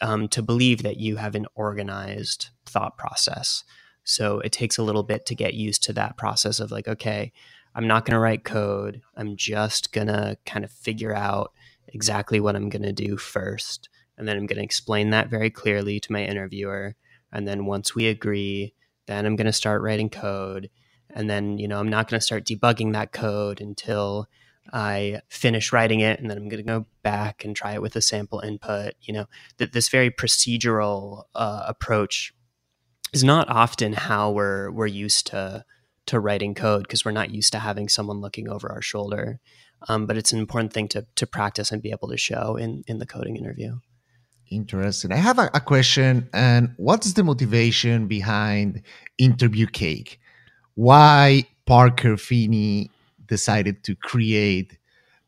um, 0.00 0.28
to 0.28 0.42
believe 0.42 0.82
that 0.82 0.98
you 0.98 1.16
have 1.16 1.34
an 1.34 1.46
organized 1.54 2.48
thought 2.66 2.96
process. 2.96 3.64
So 4.10 4.40
it 4.40 4.50
takes 4.50 4.76
a 4.76 4.82
little 4.82 5.04
bit 5.04 5.24
to 5.26 5.36
get 5.36 5.54
used 5.54 5.84
to 5.84 5.92
that 5.92 6.16
process 6.16 6.58
of 6.58 6.72
like, 6.72 6.88
okay, 6.88 7.32
I'm 7.76 7.86
not 7.86 8.04
going 8.04 8.14
to 8.14 8.20
write 8.20 8.42
code. 8.42 9.02
I'm 9.16 9.36
just 9.36 9.92
going 9.92 10.08
to 10.08 10.36
kind 10.44 10.64
of 10.64 10.72
figure 10.72 11.14
out 11.14 11.52
exactly 11.86 12.40
what 12.40 12.56
I'm 12.56 12.68
going 12.68 12.82
to 12.82 12.92
do 12.92 13.16
first. 13.16 13.88
And 14.18 14.26
then 14.26 14.36
I'm 14.36 14.46
going 14.46 14.58
to 14.58 14.64
explain 14.64 15.10
that 15.10 15.30
very 15.30 15.48
clearly 15.48 16.00
to 16.00 16.12
my 16.12 16.24
interviewer. 16.24 16.96
And 17.32 17.46
then 17.46 17.66
once 17.66 17.94
we 17.94 18.08
agree, 18.08 18.74
then 19.06 19.26
I'm 19.26 19.36
going 19.36 19.46
to 19.46 19.52
start 19.52 19.80
writing 19.80 20.10
code. 20.10 20.70
And 21.10 21.30
then, 21.30 21.58
you 21.58 21.68
know, 21.68 21.78
I'm 21.78 21.88
not 21.88 22.08
going 22.08 22.18
to 22.18 22.26
start 22.26 22.44
debugging 22.44 22.92
that 22.92 23.12
code 23.12 23.60
until 23.60 24.28
I 24.72 25.22
finish 25.28 25.72
writing 25.72 26.00
it, 26.00 26.20
and 26.20 26.30
then 26.30 26.36
I'm 26.36 26.48
going 26.48 26.62
to 26.62 26.68
go 26.68 26.86
back 27.02 27.44
and 27.44 27.56
try 27.56 27.72
it 27.72 27.82
with 27.82 27.96
a 27.96 28.00
sample 28.02 28.40
input. 28.40 28.94
You 29.00 29.14
know, 29.14 29.26
that 29.56 29.72
this 29.72 29.88
very 29.88 30.10
procedural 30.10 31.24
uh, 31.34 31.64
approach 31.66 32.32
is 33.12 33.24
not 33.24 33.48
often 33.48 33.92
how 33.92 34.30
we're 34.30 34.70
we're 34.70 34.86
used 34.86 35.26
to 35.28 35.64
to 36.06 36.20
writing 36.20 36.54
code 36.54 36.82
because 36.82 37.04
we're 37.04 37.10
not 37.10 37.30
used 37.30 37.52
to 37.52 37.58
having 37.58 37.88
someone 37.88 38.20
looking 38.20 38.48
over 38.48 38.70
our 38.70 38.82
shoulder. 38.82 39.40
Um, 39.88 40.06
but 40.06 40.16
it's 40.16 40.32
an 40.32 40.38
important 40.38 40.72
thing 40.72 40.88
to 40.88 41.06
to 41.16 41.26
practice 41.26 41.72
and 41.72 41.82
be 41.82 41.90
able 41.90 42.08
to 42.08 42.16
show 42.16 42.56
in 42.56 42.84
in 42.86 42.98
the 42.98 43.06
coding 43.06 43.36
interview. 43.36 43.78
Interesting. 44.50 45.12
I 45.12 45.16
have 45.16 45.38
a, 45.38 45.48
a 45.54 45.60
question. 45.60 46.28
And 46.32 46.74
what's 46.76 47.12
the 47.12 47.22
motivation 47.22 48.08
behind 48.08 48.82
Interview 49.16 49.66
Cake? 49.66 50.18
Why 50.74 51.44
Parker 51.66 52.16
Phinney 52.16 52.90
decided 53.26 53.84
to 53.84 53.94
create 53.94 54.76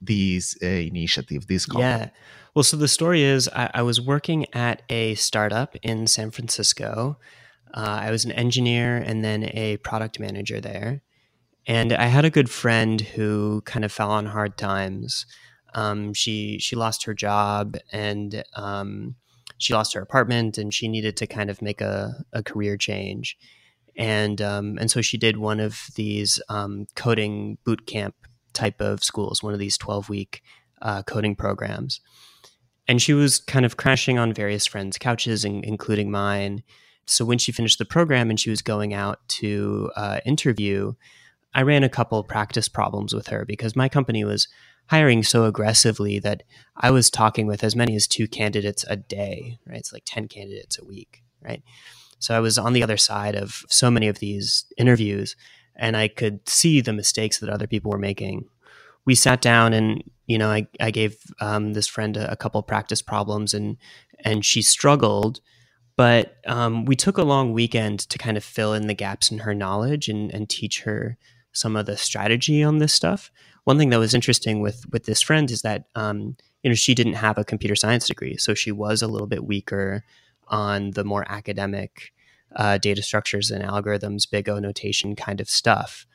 this 0.00 0.56
uh, 0.60 0.66
initiative, 0.66 1.46
this 1.46 1.66
company? 1.66 1.88
Yeah. 1.88 2.08
Well, 2.54 2.64
so 2.64 2.76
the 2.76 2.88
story 2.88 3.22
is 3.22 3.48
I, 3.54 3.70
I 3.74 3.82
was 3.82 4.00
working 4.00 4.46
at 4.52 4.82
a 4.88 5.14
startup 5.14 5.76
in 5.82 6.08
San 6.08 6.32
Francisco. 6.32 7.16
Uh, 7.74 8.00
I 8.02 8.10
was 8.10 8.24
an 8.24 8.32
engineer 8.32 8.96
and 8.96 9.24
then 9.24 9.44
a 9.44 9.78
product 9.78 10.20
manager 10.20 10.60
there. 10.60 11.02
And 11.66 11.92
I 11.92 12.06
had 12.06 12.24
a 12.24 12.30
good 12.30 12.50
friend 12.50 13.00
who 13.00 13.62
kind 13.62 13.84
of 13.84 13.92
fell 13.92 14.10
on 14.10 14.26
hard 14.26 14.58
times. 14.58 15.26
Um, 15.74 16.12
she 16.12 16.58
she 16.58 16.76
lost 16.76 17.04
her 17.04 17.14
job 17.14 17.76
and 17.92 18.44
um, 18.56 19.14
she 19.58 19.72
lost 19.72 19.94
her 19.94 20.02
apartment, 20.02 20.58
and 20.58 20.74
she 20.74 20.88
needed 20.88 21.16
to 21.18 21.26
kind 21.26 21.48
of 21.48 21.62
make 21.62 21.80
a, 21.80 22.24
a 22.32 22.42
career 22.42 22.76
change 22.76 23.38
and 23.96 24.40
um, 24.40 24.78
and 24.78 24.90
so 24.90 25.00
she 25.02 25.18
did 25.18 25.36
one 25.36 25.60
of 25.60 25.88
these 25.94 26.40
um, 26.48 26.86
coding 26.94 27.58
boot 27.64 27.86
camp 27.86 28.14
type 28.52 28.80
of 28.80 29.02
schools, 29.02 29.42
one 29.42 29.52
of 29.52 29.58
these 29.58 29.76
twelve 29.76 30.08
week 30.08 30.42
uh, 30.80 31.02
coding 31.02 31.34
programs, 31.36 32.00
and 32.88 33.02
she 33.02 33.12
was 33.12 33.40
kind 33.40 33.66
of 33.66 33.76
crashing 33.76 34.18
on 34.18 34.32
various 34.32 34.66
friends' 34.66 34.98
couches, 34.98 35.44
in, 35.44 35.62
including 35.64 36.10
mine. 36.10 36.62
So 37.06 37.24
when 37.24 37.38
she 37.38 37.52
finished 37.52 37.78
the 37.78 37.84
program 37.84 38.30
and 38.30 38.38
she 38.38 38.50
was 38.50 38.62
going 38.62 38.94
out 38.94 39.26
to 39.28 39.90
uh, 39.96 40.20
interview, 40.24 40.94
I 41.54 41.62
ran 41.62 41.84
a 41.84 41.88
couple 41.88 42.22
practice 42.24 42.68
problems 42.68 43.14
with 43.14 43.28
her 43.28 43.44
because 43.44 43.76
my 43.76 43.88
company 43.88 44.24
was 44.24 44.48
hiring 44.86 45.22
so 45.22 45.44
aggressively 45.44 46.18
that 46.20 46.42
I 46.76 46.90
was 46.90 47.10
talking 47.10 47.46
with 47.46 47.62
as 47.62 47.76
many 47.76 47.94
as 47.96 48.06
two 48.06 48.26
candidates 48.26 48.84
a 48.88 48.96
day. 48.96 49.58
Right, 49.66 49.78
it's 49.78 49.92
like 49.92 50.04
ten 50.06 50.28
candidates 50.28 50.78
a 50.78 50.84
week. 50.84 51.22
Right 51.42 51.62
so 52.22 52.36
I 52.36 52.40
was 52.40 52.56
on 52.56 52.72
the 52.72 52.84
other 52.84 52.96
side 52.96 53.34
of 53.34 53.64
so 53.68 53.90
many 53.90 54.06
of 54.06 54.20
these 54.20 54.64
interviews 54.78 55.34
and 55.74 55.96
I 55.96 56.06
could 56.06 56.48
see 56.48 56.80
the 56.80 56.92
mistakes 56.92 57.38
that 57.38 57.50
other 57.50 57.66
people 57.66 57.90
were 57.90 57.98
making. 57.98 58.44
We 59.04 59.16
sat 59.16 59.40
down 59.40 59.72
and, 59.72 60.04
you 60.26 60.38
know, 60.38 60.48
I, 60.48 60.68
I 60.78 60.92
gave 60.92 61.16
um, 61.40 61.72
this 61.72 61.88
friend 61.88 62.16
a, 62.16 62.30
a, 62.30 62.36
couple 62.36 62.62
practice 62.62 63.02
problems 63.02 63.54
and, 63.54 63.76
and 64.20 64.44
she 64.44 64.62
struggled. 64.62 65.40
But 65.96 66.38
um, 66.46 66.84
we 66.84 66.96
took 66.96 67.18
a 67.18 67.24
long 67.24 67.52
weekend 67.52 68.00
to 68.00 68.18
kind 68.18 68.36
of 68.36 68.44
fill 68.44 68.72
in 68.72 68.86
the 68.86 68.94
gaps 68.94 69.30
in 69.30 69.38
her 69.38 69.54
knowledge 69.54 70.08
and, 70.08 70.32
and 70.32 70.48
teach 70.48 70.82
her 70.82 71.18
some 71.52 71.76
of 71.76 71.86
the 71.86 71.96
strategy 71.96 72.62
on 72.62 72.78
this 72.78 72.94
stuff. 72.94 73.30
One 73.64 73.78
thing 73.78 73.90
that 73.90 73.98
was 73.98 74.14
interesting 74.14 74.60
with 74.60 74.84
with 74.90 75.04
this 75.04 75.22
friend 75.22 75.50
is 75.50 75.62
that 75.62 75.84
um, 75.94 76.36
you 76.62 76.70
know 76.70 76.74
she 76.74 76.94
didn't 76.94 77.14
have 77.14 77.38
a 77.38 77.44
computer 77.44 77.76
science 77.76 78.08
degree, 78.08 78.36
so 78.38 78.54
she 78.54 78.72
was 78.72 79.02
a 79.02 79.06
little 79.06 79.26
bit 79.26 79.44
weaker 79.44 80.02
on 80.48 80.92
the 80.92 81.04
more 81.04 81.24
academic 81.28 82.12
uh, 82.56 82.78
data 82.78 83.02
structures 83.02 83.50
and 83.50 83.64
algorithms, 83.64 84.30
big 84.30 84.48
O 84.48 84.58
notation 84.58 85.14
kind 85.14 85.40
of 85.40 85.48
stuff. 85.48 86.06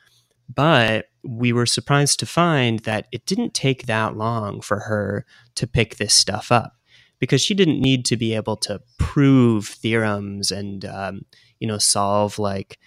But 0.52 1.06
we 1.22 1.52
were 1.52 1.66
surprised 1.66 2.18
to 2.20 2.26
find 2.26 2.80
that 2.80 3.06
it 3.12 3.26
didn't 3.26 3.54
take 3.54 3.86
that 3.86 4.16
long 4.16 4.60
for 4.60 4.80
her 4.80 5.26
to 5.56 5.66
pick 5.66 5.96
this 5.96 6.14
stuff 6.14 6.50
up 6.50 6.77
because 7.18 7.40
she 7.42 7.54
didn't 7.54 7.80
need 7.80 8.04
to 8.06 8.16
be 8.16 8.34
able 8.34 8.56
to 8.56 8.80
prove 8.98 9.66
theorems 9.66 10.50
and 10.50 10.84
um, 10.84 11.22
you 11.58 11.66
know 11.66 11.78
solve 11.78 12.38
like 12.38 12.78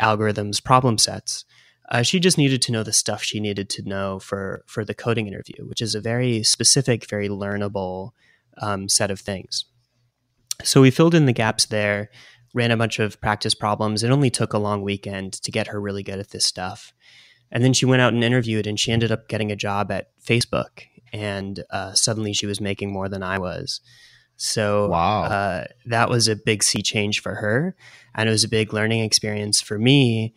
algorithms 0.00 0.62
problem 0.62 0.98
sets. 0.98 1.44
Uh, 1.90 2.02
she 2.02 2.18
just 2.18 2.36
needed 2.36 2.60
to 2.62 2.72
know 2.72 2.82
the 2.82 2.92
stuff 2.92 3.22
she 3.22 3.38
needed 3.38 3.70
to 3.70 3.82
know 3.82 4.18
for 4.18 4.64
for 4.66 4.84
the 4.84 4.94
coding 4.94 5.26
interview, 5.26 5.66
which 5.66 5.80
is 5.80 5.94
a 5.94 6.00
very 6.00 6.42
specific, 6.42 7.08
very 7.08 7.28
learnable 7.28 8.10
um, 8.58 8.88
set 8.88 9.10
of 9.10 9.20
things. 9.20 9.64
So 10.64 10.80
we 10.80 10.90
filled 10.90 11.14
in 11.14 11.26
the 11.26 11.32
gaps 11.32 11.66
there, 11.66 12.10
ran 12.54 12.70
a 12.70 12.76
bunch 12.76 12.98
of 12.98 13.20
practice 13.20 13.54
problems. 13.54 14.02
It 14.02 14.10
only 14.10 14.30
took 14.30 14.52
a 14.52 14.58
long 14.58 14.82
weekend 14.82 15.34
to 15.34 15.50
get 15.50 15.68
her 15.68 15.80
really 15.80 16.02
good 16.02 16.18
at 16.18 16.30
this 16.30 16.46
stuff. 16.46 16.92
And 17.52 17.62
then 17.62 17.72
she 17.72 17.86
went 17.86 18.02
out 18.02 18.12
and 18.12 18.24
interviewed, 18.24 18.66
and 18.66 18.80
she 18.80 18.90
ended 18.90 19.12
up 19.12 19.28
getting 19.28 19.52
a 19.52 19.56
job 19.56 19.92
at 19.92 20.08
Facebook. 20.20 20.84
And 21.12 21.64
uh, 21.70 21.94
suddenly 21.94 22.32
she 22.32 22.46
was 22.46 22.60
making 22.60 22.92
more 22.92 23.08
than 23.08 23.22
I 23.22 23.38
was. 23.38 23.80
So 24.36 24.88
wow. 24.88 25.22
uh, 25.22 25.64
that 25.86 26.10
was 26.10 26.28
a 26.28 26.36
big 26.36 26.62
sea 26.62 26.82
change 26.82 27.20
for 27.20 27.36
her. 27.36 27.74
And 28.14 28.28
it 28.28 28.32
was 28.32 28.44
a 28.44 28.48
big 28.48 28.72
learning 28.72 29.02
experience 29.02 29.60
for 29.60 29.78
me. 29.78 30.34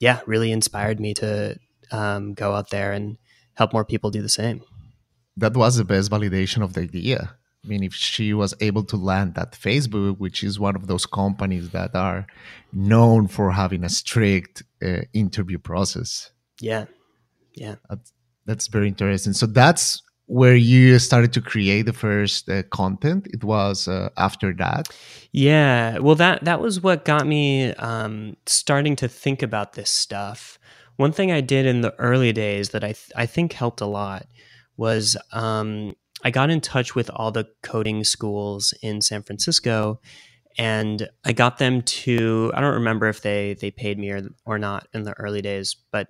Yeah, 0.00 0.20
really 0.26 0.52
inspired 0.52 0.98
me 0.98 1.14
to 1.14 1.58
um, 1.90 2.34
go 2.34 2.54
out 2.54 2.70
there 2.70 2.92
and 2.92 3.18
help 3.54 3.72
more 3.72 3.84
people 3.84 4.10
do 4.10 4.22
the 4.22 4.28
same. 4.28 4.62
That 5.36 5.56
was 5.56 5.76
the 5.76 5.84
best 5.84 6.10
validation 6.10 6.62
of 6.62 6.72
the 6.74 6.82
idea. 6.82 7.36
I 7.64 7.68
mean, 7.68 7.84
if 7.84 7.94
she 7.94 8.34
was 8.34 8.54
able 8.60 8.82
to 8.84 8.96
land 8.96 9.38
at 9.38 9.52
Facebook, 9.52 10.18
which 10.18 10.42
is 10.42 10.58
one 10.58 10.74
of 10.74 10.88
those 10.88 11.06
companies 11.06 11.70
that 11.70 11.94
are 11.94 12.26
known 12.72 13.28
for 13.28 13.52
having 13.52 13.84
a 13.84 13.88
strict 13.88 14.64
uh, 14.84 15.02
interview 15.12 15.58
process. 15.58 16.32
Yeah. 16.60 16.86
Yeah. 17.54 17.76
That's, 17.88 18.12
that's, 18.46 18.66
very 18.66 18.88
interesting. 18.88 19.32
So 19.32 19.46
that's 19.46 20.02
where 20.26 20.54
you 20.54 20.98
started 20.98 21.32
to 21.34 21.40
create 21.40 21.82
the 21.82 21.92
first 21.92 22.48
uh, 22.48 22.62
content. 22.64 23.26
It 23.32 23.44
was 23.44 23.88
uh, 23.88 24.10
after 24.16 24.52
that. 24.54 24.88
Yeah. 25.32 25.98
Well, 25.98 26.14
that, 26.16 26.44
that 26.44 26.60
was 26.60 26.80
what 26.80 27.04
got 27.04 27.26
me 27.26 27.74
um, 27.74 28.36
starting 28.46 28.96
to 28.96 29.08
think 29.08 29.42
about 29.42 29.74
this 29.74 29.90
stuff. 29.90 30.58
One 30.96 31.12
thing 31.12 31.32
I 31.32 31.40
did 31.40 31.66
in 31.66 31.80
the 31.80 31.94
early 31.98 32.32
days 32.32 32.70
that 32.70 32.84
I, 32.84 32.88
th- 32.92 33.12
I 33.16 33.26
think 33.26 33.52
helped 33.52 33.80
a 33.80 33.86
lot 33.86 34.26
was 34.76 35.16
um, 35.32 35.94
I 36.22 36.30
got 36.30 36.50
in 36.50 36.60
touch 36.60 36.94
with 36.94 37.10
all 37.10 37.32
the 37.32 37.48
coding 37.62 38.04
schools 38.04 38.72
in 38.82 39.00
San 39.00 39.22
Francisco 39.22 40.00
and 40.58 41.08
I 41.24 41.32
got 41.32 41.58
them 41.58 41.82
to 41.82 42.52
I 42.54 42.60
don't 42.60 42.74
remember 42.74 43.08
if 43.08 43.22
they 43.22 43.54
they 43.54 43.70
paid 43.70 43.98
me 43.98 44.10
or 44.10 44.22
or 44.44 44.58
not 44.58 44.86
in 44.92 45.04
the 45.04 45.12
early 45.14 45.42
days, 45.42 45.76
but 45.90 46.08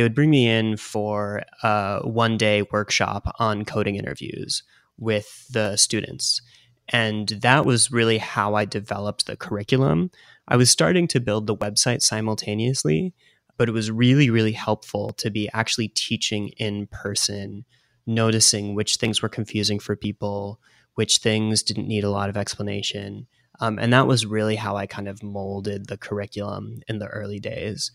they 0.00 0.04
would 0.04 0.14
bring 0.14 0.30
me 0.30 0.48
in 0.48 0.78
for 0.78 1.42
a 1.62 2.00
one 2.04 2.38
day 2.38 2.62
workshop 2.72 3.36
on 3.38 3.66
coding 3.66 3.96
interviews 3.96 4.62
with 4.96 5.46
the 5.50 5.76
students. 5.76 6.40
And 6.88 7.28
that 7.42 7.66
was 7.66 7.92
really 7.92 8.16
how 8.16 8.54
I 8.54 8.64
developed 8.64 9.26
the 9.26 9.36
curriculum. 9.36 10.10
I 10.48 10.56
was 10.56 10.70
starting 10.70 11.06
to 11.08 11.20
build 11.20 11.46
the 11.46 11.54
website 11.54 12.00
simultaneously, 12.00 13.12
but 13.58 13.68
it 13.68 13.72
was 13.72 13.90
really, 13.90 14.30
really 14.30 14.52
helpful 14.52 15.10
to 15.18 15.30
be 15.30 15.50
actually 15.52 15.88
teaching 15.88 16.48
in 16.56 16.86
person 16.86 17.66
noticing 18.06 18.74
which 18.74 18.96
things 18.96 19.20
were 19.20 19.28
confusing 19.28 19.78
for 19.78 19.96
people, 19.96 20.62
which 20.94 21.18
things 21.18 21.62
didn't 21.62 21.88
need 21.88 22.04
a 22.04 22.10
lot 22.10 22.30
of 22.30 22.38
explanation. 22.38 23.26
Um, 23.60 23.78
and 23.78 23.92
that 23.92 24.06
was 24.06 24.24
really 24.24 24.56
how 24.56 24.76
I 24.76 24.86
kind 24.86 25.08
of 25.08 25.22
molded 25.22 25.88
the 25.88 25.98
curriculum 25.98 26.80
in 26.88 27.00
the 27.00 27.08
early 27.08 27.38
days. 27.38 27.92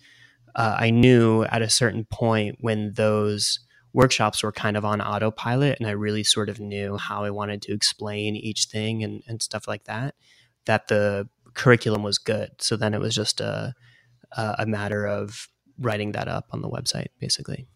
Uh, 0.56 0.76
I 0.80 0.90
knew 0.90 1.44
at 1.44 1.62
a 1.62 1.70
certain 1.70 2.06
point 2.06 2.58
when 2.62 2.94
those 2.94 3.60
workshops 3.94 4.44
were 4.44 4.52
kind 4.52 4.78
of 4.78 4.86
on 4.86 5.02
autopilot 5.02 5.80
and 5.80 5.88
I 5.88 5.92
really 5.92 6.24
sort 6.24 6.50
of 6.50 6.60
knew 6.60 6.98
how 6.98 7.24
I 7.24 7.30
wanted 7.30 7.62
to 7.64 7.74
explain 7.74 8.36
each 8.36 8.66
thing 8.66 9.04
and, 9.04 9.24
and 9.28 9.42
stuff 9.42 9.68
like 9.68 9.86
that, 9.86 10.16
that 10.66 10.88
the 10.88 11.30
curriculum 11.54 12.04
was 12.04 12.18
good. 12.18 12.52
So 12.60 12.76
then 12.76 12.94
it 12.94 13.00
was 13.00 13.16
just 13.16 13.40
a, 13.40 13.74
a 14.36 14.66
matter 14.66 15.06
of 15.06 15.48
writing 15.80 16.12
that 16.14 16.28
up 16.28 16.48
on 16.52 16.62
the 16.62 16.70
website, 16.70 17.08
basically. 17.20 17.68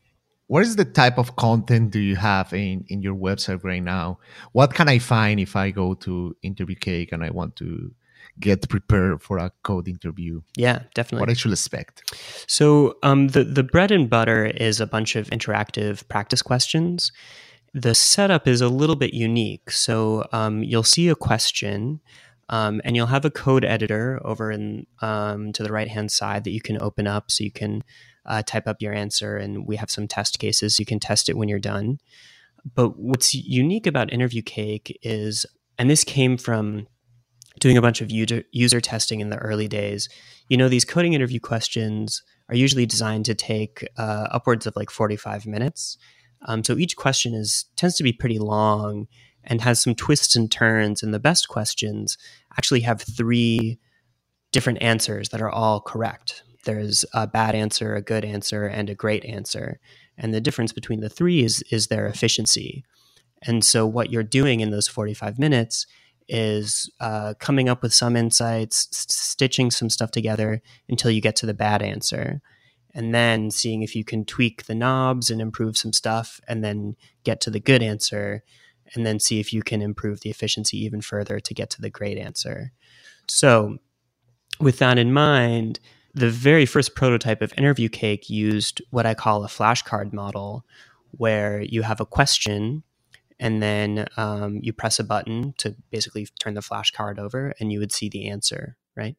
What 0.47 0.63
is 0.63 0.75
the 0.75 0.85
type 0.85 1.17
of 1.17 1.35
content 1.35 1.91
do 1.91 1.99
you 1.99 2.15
have 2.15 2.53
in, 2.53 2.83
in 2.87 3.01
your 3.01 3.15
website 3.15 3.63
right 3.63 3.83
now? 3.83 4.19
What 4.51 4.73
can 4.73 4.89
I 4.89 4.99
find 4.99 5.39
if 5.39 5.55
I 5.55 5.71
go 5.71 5.93
to 5.93 6.35
Interview 6.41 6.75
Cake 6.75 7.11
and 7.11 7.23
I 7.23 7.29
want 7.29 7.55
to 7.57 7.93
get 8.39 8.67
prepared 8.69 9.21
for 9.21 9.37
a 9.37 9.51
code 9.63 9.87
interview? 9.87 10.41
Yeah, 10.55 10.83
definitely. 10.93 11.21
What 11.21 11.29
I 11.29 11.33
should 11.33 11.51
expect. 11.51 12.13
So 12.47 12.97
um, 13.03 13.29
the 13.29 13.43
the 13.43 13.63
bread 13.63 13.91
and 13.91 14.09
butter 14.09 14.45
is 14.45 14.79
a 14.79 14.87
bunch 14.87 15.15
of 15.15 15.27
interactive 15.29 16.07
practice 16.07 16.41
questions. 16.41 17.11
The 17.73 17.93
setup 17.93 18.47
is 18.47 18.61
a 18.61 18.69
little 18.69 18.95
bit 18.95 19.13
unique. 19.13 19.71
So 19.71 20.25
um, 20.31 20.63
you'll 20.63 20.83
see 20.83 21.09
a 21.09 21.15
question. 21.15 22.01
Um, 22.51 22.81
and 22.83 22.95
you'll 22.95 23.05
have 23.05 23.25
a 23.25 23.29
code 23.29 23.63
editor 23.63 24.19
over 24.25 24.51
in 24.51 24.87
um, 25.03 25.53
to 25.53 25.61
the 25.61 25.71
right 25.71 25.87
hand 25.87 26.11
side 26.11 26.45
that 26.45 26.49
you 26.51 26.61
can 26.61 26.81
open 26.81 27.05
up 27.05 27.29
so 27.29 27.43
you 27.43 27.51
can 27.51 27.83
uh, 28.25 28.41
type 28.43 28.67
up 28.67 28.81
your 28.81 28.91
answer 28.91 29.37
and 29.37 29.67
we 29.67 29.75
have 29.75 29.91
some 29.91 30.07
test 30.07 30.39
cases 30.39 30.79
you 30.79 30.85
can 30.85 30.99
test 30.99 31.29
it 31.29 31.37
when 31.37 31.47
you're 31.47 31.59
done 31.59 31.99
but 32.75 32.97
what's 32.97 33.33
unique 33.33 33.87
about 33.87 34.11
interview 34.11 34.41
cake 34.41 34.97
is 35.01 35.45
and 35.77 35.89
this 35.89 36.03
came 36.03 36.37
from 36.37 36.87
doing 37.59 37.77
a 37.77 37.81
bunch 37.81 38.01
of 38.01 38.11
user, 38.11 38.43
user 38.51 38.81
testing 38.81 39.19
in 39.19 39.29
the 39.29 39.37
early 39.37 39.67
days. 39.67 40.09
You 40.47 40.57
know, 40.57 40.69
these 40.69 40.85
coding 40.85 41.13
interview 41.13 41.39
questions 41.39 42.23
are 42.49 42.55
usually 42.55 42.85
designed 42.85 43.25
to 43.25 43.35
take 43.35 43.87
uh, 43.97 44.27
upwards 44.31 44.65
of 44.65 44.75
like 44.75 44.89
45 44.89 45.45
minutes. 45.45 45.97
Um, 46.45 46.63
so 46.63 46.77
each 46.77 46.95
question 46.95 47.33
is 47.33 47.65
tends 47.75 47.95
to 47.97 48.03
be 48.03 48.13
pretty 48.13 48.39
long 48.39 49.07
and 49.43 49.61
has 49.61 49.81
some 49.81 49.95
twists 49.95 50.35
and 50.35 50.51
turns. 50.51 51.03
And 51.03 51.13
the 51.13 51.19
best 51.19 51.47
questions 51.47 52.17
actually 52.57 52.81
have 52.81 53.01
three 53.01 53.79
different 54.51 54.81
answers 54.81 55.29
that 55.29 55.41
are 55.41 55.49
all 55.49 55.81
correct. 55.81 56.43
There's 56.65 57.05
a 57.13 57.27
bad 57.27 57.55
answer, 57.55 57.95
a 57.95 58.01
good 58.01 58.25
answer, 58.25 58.65
and 58.65 58.89
a 58.89 58.95
great 58.95 59.23
answer. 59.25 59.79
And 60.17 60.33
the 60.33 60.41
difference 60.41 60.73
between 60.73 60.99
the 60.99 61.09
three 61.09 61.43
is 61.43 61.63
is 61.71 61.87
their 61.87 62.07
efficiency. 62.07 62.83
And 63.43 63.63
so 63.63 63.87
what 63.87 64.11
you're 64.11 64.23
doing 64.23 64.59
in 64.59 64.69
those 64.69 64.87
45 64.87 65.39
minutes 65.39 65.87
is 66.29 66.89
uh, 66.99 67.33
coming 67.39 67.67
up 67.67 67.81
with 67.81 67.93
some 67.93 68.15
insights, 68.15 68.87
stitching 68.91 69.71
some 69.71 69.89
stuff 69.89 70.11
together 70.11 70.61
until 70.87 71.11
you 71.11 71.19
get 71.19 71.35
to 71.37 71.45
the 71.45 71.53
bad 71.53 71.81
answer, 71.81 72.41
and 72.93 73.13
then 73.13 73.51
seeing 73.51 73.81
if 73.81 73.95
you 73.95 74.03
can 74.03 74.23
tweak 74.23 74.65
the 74.65 74.75
knobs 74.75 75.29
and 75.29 75.41
improve 75.41 75.75
some 75.75 75.91
stuff, 75.91 76.39
and 76.47 76.63
then 76.63 76.95
get 77.23 77.41
to 77.41 77.49
the 77.49 77.59
good 77.59 77.81
answer, 77.81 78.43
and 78.93 79.05
then 79.05 79.19
see 79.19 79.39
if 79.39 79.51
you 79.51 79.61
can 79.63 79.81
improve 79.81 80.21
the 80.21 80.29
efficiency 80.29 80.77
even 80.77 81.01
further 81.01 81.39
to 81.39 81.53
get 81.53 81.69
to 81.71 81.81
the 81.81 81.89
great 81.89 82.17
answer. 82.17 82.71
So, 83.27 83.79
with 84.59 84.79
that 84.79 84.97
in 84.97 85.11
mind, 85.11 85.79
the 86.13 86.29
very 86.29 86.65
first 86.65 86.95
prototype 86.95 87.41
of 87.41 87.53
Interview 87.57 87.89
Cake 87.89 88.29
used 88.29 88.81
what 88.91 89.05
I 89.05 89.13
call 89.13 89.43
a 89.43 89.47
flashcard 89.47 90.13
model, 90.13 90.65
where 91.11 91.61
you 91.61 91.81
have 91.81 91.99
a 91.99 92.05
question 92.05 92.83
and 93.39 93.61
then 93.61 94.07
um, 94.17 94.59
you 94.61 94.73
press 94.73 94.99
a 94.99 95.03
button 95.03 95.53
to 95.57 95.75
basically 95.91 96.27
turn 96.39 96.53
the 96.53 96.61
flashcard 96.61 97.17
over 97.17 97.53
and 97.59 97.71
you 97.71 97.79
would 97.79 97.91
see 97.91 98.09
the 98.09 98.27
answer 98.27 98.75
right 98.95 99.15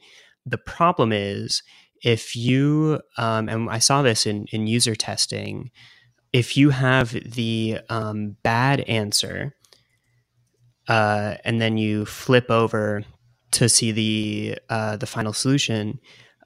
the 0.47 0.59
problem 0.59 1.13
is 1.13 1.63
if 2.03 2.35
you 2.35 3.01
um, 3.19 3.49
and 3.49 3.69
i 3.71 3.79
saw 3.79 4.03
this 4.03 4.27
in, 4.27 4.47
in 4.53 4.67
user 4.67 4.95
testing 4.95 5.71
if 6.33 6.57
you 6.57 6.71
have 6.71 7.13
the 7.13 7.79
um, 7.89 8.37
bad 8.43 8.81
answer 8.81 9.55
uh, 10.89 11.37
and 11.45 11.61
then 11.61 11.77
you 11.77 12.05
flip 12.05 12.51
over 12.51 13.05
to 13.53 13.69
see 13.69 13.93
the 13.93 14.59
uh, 14.69 14.97
the 14.97 15.07
final 15.07 15.33
solution 15.33 15.99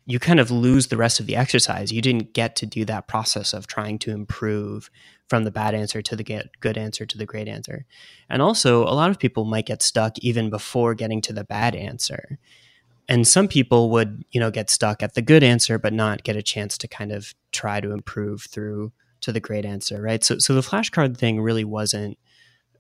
you 0.06 0.18
kind 0.18 0.40
of 0.40 0.50
lose 0.50 0.88
the 0.88 0.96
rest 0.96 1.20
of 1.20 1.26
the 1.26 1.36
exercise. 1.36 1.92
You 1.92 2.02
didn't 2.02 2.34
get 2.34 2.56
to 2.56 2.66
do 2.66 2.84
that 2.84 3.08
process 3.08 3.52
of 3.52 3.66
trying 3.66 3.98
to 4.00 4.10
improve 4.10 4.90
from 5.28 5.44
the 5.44 5.50
bad 5.50 5.74
answer 5.74 6.02
to 6.02 6.16
the 6.16 6.42
good 6.60 6.76
answer 6.76 7.06
to 7.06 7.18
the 7.18 7.26
great 7.26 7.48
answer. 7.48 7.86
And 8.28 8.42
also, 8.42 8.84
a 8.84 8.94
lot 8.94 9.10
of 9.10 9.18
people 9.18 9.44
might 9.44 9.66
get 9.66 9.82
stuck 9.82 10.18
even 10.18 10.50
before 10.50 10.94
getting 10.94 11.20
to 11.22 11.32
the 11.32 11.44
bad 11.44 11.74
answer. 11.74 12.38
And 13.08 13.26
some 13.26 13.48
people 13.48 13.90
would, 13.90 14.24
you 14.32 14.40
know, 14.40 14.50
get 14.50 14.70
stuck 14.70 15.02
at 15.02 15.14
the 15.14 15.22
good 15.22 15.42
answer 15.42 15.78
but 15.78 15.92
not 15.92 16.24
get 16.24 16.36
a 16.36 16.42
chance 16.42 16.78
to 16.78 16.88
kind 16.88 17.12
of 17.12 17.34
try 17.52 17.80
to 17.80 17.92
improve 17.92 18.46
through 18.50 18.92
to 19.20 19.32
the 19.32 19.40
great 19.40 19.64
answer, 19.64 20.00
right? 20.00 20.22
So 20.22 20.38
so 20.38 20.54
the 20.54 20.60
flashcard 20.60 21.16
thing 21.16 21.40
really 21.40 21.64
wasn't 21.64 22.18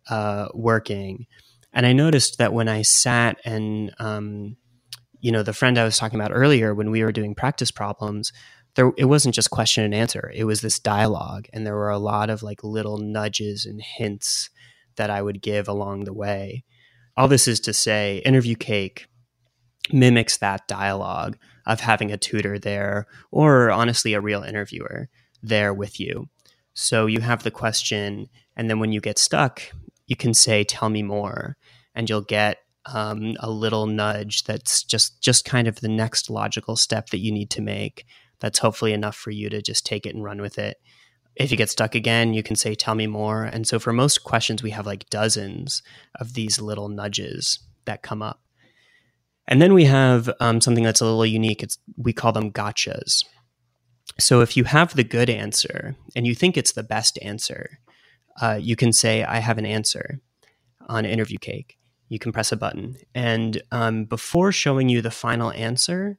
uh, 0.08 0.48
working. 0.54 1.26
And 1.72 1.86
I 1.86 1.92
noticed 1.92 2.38
that 2.38 2.52
when 2.52 2.68
I 2.68 2.82
sat 2.82 3.38
and 3.44 3.92
um, 3.98 4.56
you 5.20 5.32
know, 5.32 5.42
the 5.42 5.54
friend 5.54 5.78
I 5.78 5.84
was 5.84 5.96
talking 5.96 6.20
about 6.20 6.32
earlier 6.34 6.74
when 6.74 6.90
we 6.90 7.02
were 7.02 7.12
doing 7.12 7.34
practice 7.34 7.70
problems, 7.70 8.30
there 8.74 8.92
it 8.96 9.04
wasn't 9.06 9.34
just 9.34 9.50
question 9.50 9.84
and 9.84 9.94
answer. 9.94 10.32
It 10.34 10.44
was 10.44 10.60
this 10.60 10.78
dialogue 10.78 11.46
and 11.52 11.66
there 11.66 11.76
were 11.76 11.90
a 11.90 11.98
lot 11.98 12.30
of 12.30 12.42
like 12.42 12.64
little 12.64 12.98
nudges 12.98 13.64
and 13.64 13.80
hints 13.80 14.50
that 14.96 15.10
I 15.10 15.22
would 15.22 15.42
give 15.42 15.68
along 15.68 16.04
the 16.04 16.12
way. 16.12 16.64
All 17.16 17.28
this 17.28 17.46
is 17.46 17.60
to 17.60 17.72
say 17.72 18.18
interview 18.24 18.56
cake 18.56 19.06
mimics 19.92 20.38
that 20.38 20.66
dialogue 20.66 21.36
of 21.66 21.80
having 21.80 22.10
a 22.10 22.16
tutor 22.16 22.58
there 22.58 23.06
or 23.30 23.70
honestly 23.70 24.14
a 24.14 24.20
real 24.20 24.42
interviewer 24.42 25.08
there 25.42 25.72
with 25.72 26.00
you. 26.00 26.28
So 26.72 27.06
you 27.06 27.20
have 27.20 27.42
the 27.42 27.50
question 27.50 28.28
and 28.56 28.68
then 28.68 28.80
when 28.80 28.92
you 28.92 29.00
get 29.00 29.18
stuck, 29.18 29.62
you 30.06 30.16
can 30.16 30.34
say 30.34 30.64
tell 30.64 30.88
me 30.88 31.02
more 31.02 31.56
and 31.94 32.08
you'll 32.08 32.22
get 32.22 32.58
um, 32.86 33.36
a 33.40 33.50
little 33.50 33.86
nudge 33.86 34.44
that's 34.44 34.82
just 34.82 35.22
just 35.22 35.44
kind 35.44 35.66
of 35.66 35.80
the 35.80 35.88
next 35.88 36.28
logical 36.28 36.76
step 36.76 37.08
that 37.10 37.18
you 37.18 37.32
need 37.32 37.50
to 37.50 37.62
make 37.62 38.04
that's 38.40 38.58
hopefully 38.58 38.92
enough 38.92 39.16
for 39.16 39.30
you 39.30 39.48
to 39.50 39.62
just 39.62 39.86
take 39.86 40.06
it 40.06 40.14
and 40.14 40.24
run 40.24 40.40
with 40.40 40.58
it. 40.58 40.76
If 41.36 41.50
you 41.50 41.56
get 41.56 41.70
stuck 41.70 41.94
again 41.94 42.34
you 42.34 42.42
can 42.42 42.56
say 42.56 42.74
tell 42.74 42.94
me 42.94 43.06
more. 43.06 43.44
And 43.44 43.66
so 43.66 43.78
for 43.78 43.92
most 43.92 44.24
questions 44.24 44.62
we 44.62 44.70
have 44.70 44.86
like 44.86 45.10
dozens 45.10 45.82
of 46.16 46.34
these 46.34 46.60
little 46.60 46.88
nudges 46.88 47.60
that 47.84 48.02
come 48.02 48.22
up. 48.22 48.40
And 49.46 49.60
then 49.60 49.74
we 49.74 49.84
have 49.84 50.30
um, 50.40 50.60
something 50.60 50.84
that's 50.84 51.00
a 51.00 51.04
little 51.04 51.26
unique. 51.26 51.62
It's 51.62 51.78
we 51.96 52.12
call 52.12 52.32
them 52.32 52.50
gotchas. 52.50 53.24
So 54.18 54.40
if 54.40 54.56
you 54.56 54.64
have 54.64 54.94
the 54.94 55.04
good 55.04 55.28
answer 55.28 55.96
and 56.14 56.26
you 56.26 56.34
think 56.34 56.56
it's 56.56 56.72
the 56.72 56.82
best 56.82 57.18
answer 57.22 57.78
uh, 58.40 58.58
you 58.60 58.74
can 58.74 58.92
say 58.92 59.22
i 59.22 59.38
have 59.38 59.58
an 59.58 59.66
answer 59.66 60.20
on 60.88 61.04
interview 61.04 61.38
cake. 61.38 61.78
You 62.08 62.18
can 62.18 62.32
press 62.32 62.52
a 62.52 62.56
button. 62.56 62.96
And 63.14 63.62
um, 63.72 64.04
before 64.04 64.52
showing 64.52 64.88
you 64.88 65.00
the 65.00 65.10
final 65.10 65.52
answer, 65.52 66.18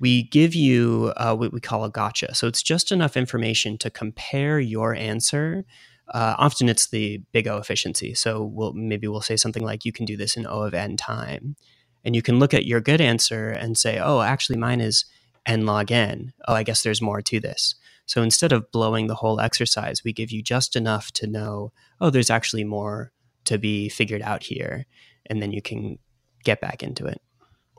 we 0.00 0.24
give 0.24 0.54
you 0.54 1.12
uh, 1.16 1.34
what 1.34 1.52
we 1.52 1.60
call 1.60 1.84
a 1.84 1.90
gotcha. 1.90 2.34
So 2.34 2.46
it's 2.46 2.62
just 2.62 2.92
enough 2.92 3.16
information 3.16 3.78
to 3.78 3.90
compare 3.90 4.58
your 4.58 4.94
answer. 4.94 5.64
Uh, 6.12 6.34
often 6.38 6.68
it's 6.68 6.88
the 6.88 7.22
big 7.32 7.46
O 7.48 7.58
efficiency. 7.58 8.14
So 8.14 8.44
we'll, 8.44 8.72
maybe 8.72 9.08
we'll 9.08 9.20
say 9.20 9.36
something 9.36 9.64
like, 9.64 9.84
you 9.84 9.92
can 9.92 10.04
do 10.04 10.16
this 10.16 10.36
in 10.36 10.46
O 10.46 10.62
of 10.62 10.74
n 10.74 10.96
time. 10.96 11.56
And 12.04 12.14
you 12.14 12.22
can 12.22 12.38
look 12.38 12.52
at 12.52 12.66
your 12.66 12.80
good 12.80 13.00
answer 13.00 13.48
and 13.48 13.78
say, 13.78 13.98
oh, 13.98 14.20
actually, 14.20 14.58
mine 14.58 14.80
is 14.80 15.06
n 15.46 15.64
log 15.64 15.90
n. 15.90 16.32
Oh, 16.46 16.54
I 16.54 16.62
guess 16.62 16.82
there's 16.82 17.00
more 17.00 17.22
to 17.22 17.40
this. 17.40 17.74
So 18.06 18.22
instead 18.22 18.52
of 18.52 18.70
blowing 18.70 19.06
the 19.06 19.14
whole 19.14 19.40
exercise, 19.40 20.04
we 20.04 20.12
give 20.12 20.30
you 20.30 20.42
just 20.42 20.76
enough 20.76 21.10
to 21.12 21.26
know, 21.26 21.72
oh, 22.00 22.10
there's 22.10 22.30
actually 22.30 22.64
more 22.64 23.12
to 23.44 23.58
be 23.58 23.88
figured 23.88 24.22
out 24.22 24.42
here 24.42 24.86
and 25.26 25.40
then 25.40 25.52
you 25.52 25.62
can 25.62 25.98
get 26.44 26.60
back 26.60 26.82
into 26.82 27.06
it 27.06 27.20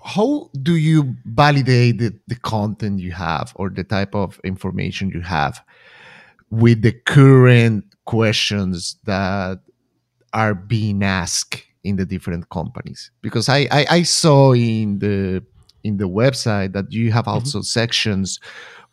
how 0.06 0.52
do 0.62 0.76
you 0.76 1.16
validate 1.26 1.98
the, 1.98 2.14
the 2.28 2.36
content 2.36 3.00
you 3.00 3.12
have 3.12 3.52
or 3.56 3.70
the 3.72 3.84
type 3.84 4.14
of 4.14 4.40
information 4.44 5.10
you 5.10 5.22
have 5.22 5.64
with 6.52 6.84
the 6.84 6.92
current 6.92 7.84
questions 8.06 8.98
that 9.06 9.60
are 10.32 10.54
being 10.54 11.04
asked 11.04 11.64
in 11.84 11.96
the 11.96 12.06
different 12.06 12.50
companies 12.50 13.10
because 13.22 13.50
I, 13.50 13.68
I, 13.72 13.86
I 13.90 14.04
saw 14.04 14.54
in 14.54 15.00
the 15.00 15.44
in 15.84 15.98
the 15.98 16.10
website 16.10 16.74
that 16.74 16.92
you 16.92 17.12
have 17.12 17.26
mm-hmm. 17.26 17.34
also 17.34 17.60
mm-hmm. 17.60 17.64
sections 17.64 18.40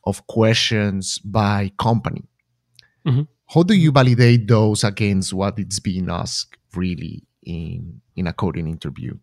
of 0.05 0.27
questions 0.27 1.18
by 1.18 1.72
company 1.79 2.25
mm-hmm. 3.07 3.22
how 3.48 3.62
do 3.62 3.75
you 3.75 3.92
validate 3.92 4.48
those 4.48 4.83
against 4.83 5.33
what 5.35 5.59
it's 5.59 5.79
being 5.79 6.09
asked 6.11 6.57
really 6.75 7.22
in 7.44 8.01
in 8.16 8.27
a 8.27 8.33
coding 8.33 8.68
interview? 8.68 9.14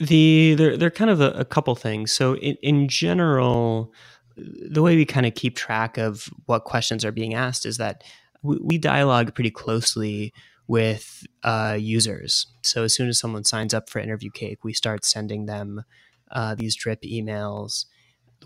The 0.00 0.54
there 0.56 0.76
there 0.76 0.88
are 0.88 0.90
kind 0.90 1.10
of 1.10 1.20
a, 1.20 1.30
a 1.30 1.44
couple 1.44 1.74
things. 1.74 2.12
So 2.12 2.36
in, 2.36 2.56
in 2.62 2.88
general, 2.88 3.92
the 4.36 4.82
way 4.82 4.96
we 4.96 5.04
kind 5.04 5.26
of 5.26 5.34
keep 5.34 5.56
track 5.56 5.98
of 5.98 6.28
what 6.46 6.64
questions 6.64 7.04
are 7.04 7.12
being 7.12 7.34
asked 7.34 7.64
is 7.64 7.76
that 7.76 8.02
we, 8.42 8.58
we 8.60 8.78
dialogue 8.78 9.34
pretty 9.34 9.50
closely 9.50 10.32
with 10.66 11.24
uh, 11.42 11.76
users. 11.78 12.46
So 12.62 12.84
as 12.84 12.94
soon 12.94 13.08
as 13.08 13.18
someone 13.18 13.44
signs 13.44 13.74
up 13.74 13.88
for 13.88 13.98
Interview 14.00 14.30
Cake, 14.30 14.64
we 14.64 14.72
start 14.72 15.04
sending 15.04 15.46
them 15.46 15.84
uh, 16.32 16.54
these 16.54 16.74
drip 16.74 17.02
emails. 17.02 17.84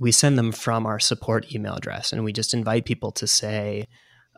We 0.01 0.13
send 0.13 0.37
them 0.37 0.53
from 0.53 0.85
our 0.85 0.99
support 0.99 1.55
email 1.55 1.75
address, 1.75 2.13
and 2.13 2.25
we 2.25 2.33
just 2.33 2.55
invite 2.55 2.85
people 2.85 3.13
to 3.13 3.27
say, 3.27 3.89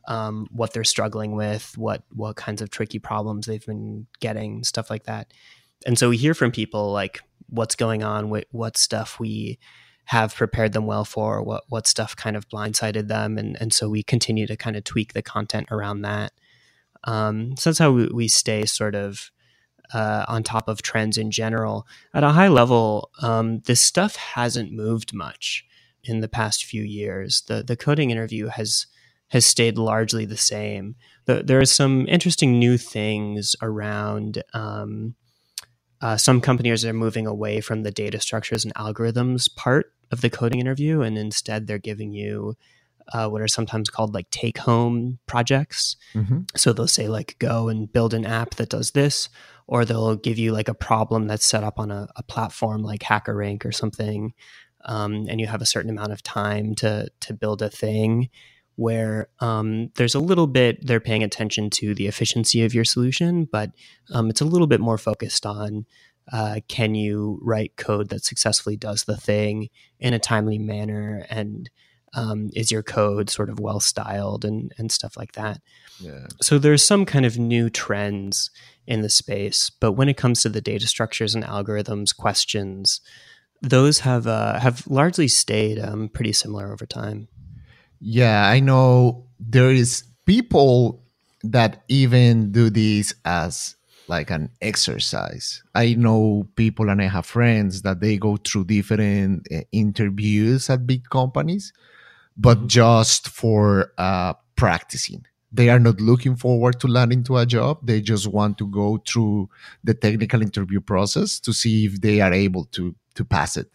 um, 0.09 0.47
what 0.51 0.73
they're 0.73 0.85
struggling 0.85 1.37
with, 1.37 1.77
what 1.77 2.03
what 2.13 2.37
kinds 2.37 2.63
of 2.63 2.71
tricky 2.71 2.99
problems 2.99 3.47
they've 3.47 3.65
been 3.67 4.07
getting, 4.21 4.65
stuff 4.65 4.91
like 4.91 5.05
that. 5.05 5.33
And 5.87 5.99
so 5.99 6.11
we 6.11 6.17
hear 6.17 6.35
from 6.35 6.51
people 6.53 6.93
like 6.93 7.21
what's 7.49 7.75
going 7.75 8.03
on, 8.03 8.31
what 8.31 8.47
what 8.51 8.77
stuff 8.77 9.19
we 9.19 9.59
have 10.07 10.35
prepared 10.35 10.73
them 10.73 10.87
well 10.87 11.05
for, 11.05 11.43
what 11.43 11.65
what 11.69 11.87
stuff 11.87 12.17
kind 12.17 12.37
of 12.37 12.49
blindsided 12.49 13.09
them, 13.09 13.39
and 13.39 13.57
and 13.61 13.73
so 13.73 13.89
we 13.89 14.03
continue 14.03 14.47
to 14.47 14.57
kind 14.57 14.77
of 14.77 14.85
tweak 14.85 15.13
the 15.13 15.23
content 15.23 15.69
around 15.71 16.03
that. 16.03 16.33
Um, 17.05 17.57
so 17.57 17.71
that's 17.71 17.79
how 17.79 17.93
we, 17.93 18.09
we 18.09 18.29
stay 18.29 18.67
sort 18.67 18.95
of 18.95 19.31
uh, 19.95 20.25
on 20.29 20.43
top 20.43 20.69
of 20.69 20.83
trends 20.83 21.17
in 21.17 21.31
general. 21.31 21.87
At 22.15 22.25
a 22.25 22.31
high 22.31 22.49
level, 22.49 23.11
um, 23.23 23.61
this 23.61 23.81
stuff 23.81 24.17
hasn't 24.17 24.73
moved 24.73 25.15
much 25.15 25.65
in 26.05 26.21
the 26.21 26.29
past 26.29 26.65
few 26.65 26.83
years. 26.83 27.43
The 27.43 27.63
the 27.63 27.77
coding 27.77 28.11
interview 28.11 28.49
has 28.49 28.87
has 29.29 29.47
stayed 29.47 29.79
largely 29.79 30.25
the 30.25 30.37
same. 30.37 30.97
The, 31.27 31.43
there 31.45 31.61
are 31.61 31.67
some 31.67 32.07
interesting 32.09 32.59
new 32.59 32.77
things 32.77 33.55
around. 33.63 34.43
Um, 34.53 35.15
uh, 36.01 36.17
some 36.17 36.41
companies 36.41 36.85
are 36.85 36.93
moving 36.93 37.27
away 37.27 37.61
from 37.61 37.83
the 37.83 37.91
data 37.91 38.21
structures 38.21 38.65
and 38.65 38.75
algorithms 38.75 39.55
part 39.55 39.93
of 40.11 40.21
the 40.21 40.31
coding 40.31 40.61
interview, 40.61 41.03
and 41.03 41.19
instead 41.19 41.67
they're 41.67 41.79
giving 41.79 42.13
you 42.13 42.57
uh, 43.13 43.29
what 43.29 43.43
are 43.43 43.49
sometimes 43.49 43.91
called 43.91 44.15
like 44.15 44.31
take 44.31 44.59
home 44.59 45.19
projects. 45.27 45.97
Mm-hmm. 46.15 46.41
So 46.57 46.73
they'll 46.73 46.87
say, 46.87 47.09
like, 47.09 47.37
go 47.39 47.69
and 47.69 47.93
build 47.93 48.15
an 48.15 48.25
app 48.25 48.57
that 48.57 48.71
does 48.71 48.93
this, 48.93 49.29
or 49.67 49.85
they'll 49.85 50.17
give 50.17 50.39
you 50.39 50.53
like 50.53 50.69
a 50.69 50.75
problem 50.75 51.27
that's 51.27 51.47
set 51.47 51.65
up 51.65 51.79
on 51.79 51.91
a, 51.91 52.09
a 52.17 52.23
platform 52.23 52.83
like 52.83 53.01
HackerRank 53.01 53.65
or 53.65 53.73
something. 53.73 54.35
Um, 54.85 55.27
and 55.29 55.41
you 55.41 55.47
have 55.47 55.61
a 55.61 55.67
certain 55.67 55.91
amount 55.91 56.13
of 56.13 56.23
time 56.23 56.75
to 56.77 57.11
to 57.21 57.35
build 57.35 57.63
a 57.63 57.69
thing 57.69 58.31
where 58.81 59.29
um, 59.41 59.91
there's 59.97 60.15
a 60.15 60.19
little 60.19 60.47
bit 60.47 60.87
they're 60.87 61.01
paying 61.01 61.23
attention 61.23 61.69
to 61.69 61.95
the 61.95 62.07
efficiency 62.07 62.65
of 62.65 62.73
your 62.73 62.85
solution, 62.85 63.45
but 63.45 63.73
um, 64.11 64.31
it's 64.31 64.41
a 64.41 64.47
little 64.47 64.67
bit 64.67 64.81
more 64.81 64.97
focused 64.97 65.45
on 65.45 65.85
uh, 66.33 66.61
can 66.67 66.95
you 66.95 67.39
write 67.43 67.77
code 67.77 68.09
that 68.09 68.25
successfully 68.25 68.79
does 68.79 69.05
the 69.05 69.19
thing 69.19 69.69
in 69.99 70.15
a 70.15 70.19
timely 70.19 70.59
manner 70.59 71.27
and 71.29 71.69
um, 72.15 72.49
is 72.55 72.71
your 72.71 72.83
code 72.83 73.29
sort 73.29 73.51
of 73.51 73.61
well 73.61 73.81
styled 73.81 74.47
and, 74.47 74.73
and 74.79 74.91
stuff 74.91 75.15
like 75.15 75.33
that. 75.33 75.61
Yeah. 75.99 76.27
So 76.41 76.59
there's 76.59 76.83
some 76.83 77.05
kind 77.05 77.27
of 77.27 77.39
new 77.39 77.69
trends 77.69 78.51
in 78.87 79.03
the 79.03 79.11
space, 79.11 79.69
but 79.69 79.93
when 79.93 80.09
it 80.09 80.17
comes 80.17 80.41
to 80.43 80.49
the 80.49 80.63
data 80.63 80.87
structures 80.87 81.35
and 81.35 81.45
algorithms 81.45 82.17
questions, 82.17 83.03
those 83.61 84.01
have 84.01 84.27
uh, 84.27 84.59
have 84.59 84.87
largely 84.87 85.29
stayed 85.29 85.79
um, 85.79 86.09
pretty 86.09 86.33
similar 86.33 86.73
over 86.73 86.87
time. 86.87 87.29
Yeah, 88.01 88.49
I 88.49 88.61
know 88.61 89.25
there 89.39 89.71
is 89.71 90.05
people 90.27 91.03
that 91.43 91.83
even 91.89 92.53
do 92.53 92.71
this 92.71 93.15
as 93.25 93.77
like 94.09 94.31
an 94.31 94.51
exercise. 94.61 95.63
I 95.75 95.95
know 95.95 96.47
people 96.57 96.91
and 96.91 97.01
I 97.01 97.07
have 97.07 97.27
friends 97.27 97.83
that 97.83 98.01
they 98.01 98.17
go 98.17 98.37
through 98.37 98.65
different 98.65 99.47
uh, 99.55 99.61
interviews 99.71 100.69
at 100.69 100.87
big 100.87 101.09
companies, 101.11 101.73
but 102.37 102.59
mm-hmm. 102.59 102.67
just 102.67 103.29
for 103.29 103.93
uh, 103.99 104.35
practicing. 104.57 105.25
They 105.53 105.69
are 105.69 105.81
not 105.81 106.01
looking 106.01 106.37
forward 106.37 106.79
to 106.81 106.87
landing 106.87 107.25
to 107.25 107.39
a 107.39 107.47
job. 107.47 107.79
They 107.83 108.01
just 108.01 108.27
want 108.29 108.57
to 108.59 108.67
go 108.67 109.03
through 109.07 109.49
the 109.83 109.95
technical 109.95 110.43
interview 110.43 110.81
process 110.81 111.41
to 111.41 111.53
see 111.53 111.87
if 111.87 112.01
they 112.01 112.21
are 112.21 112.33
able 112.33 112.67
to 112.67 112.95
to 113.17 113.25
pass 113.25 113.57
it 113.57 113.69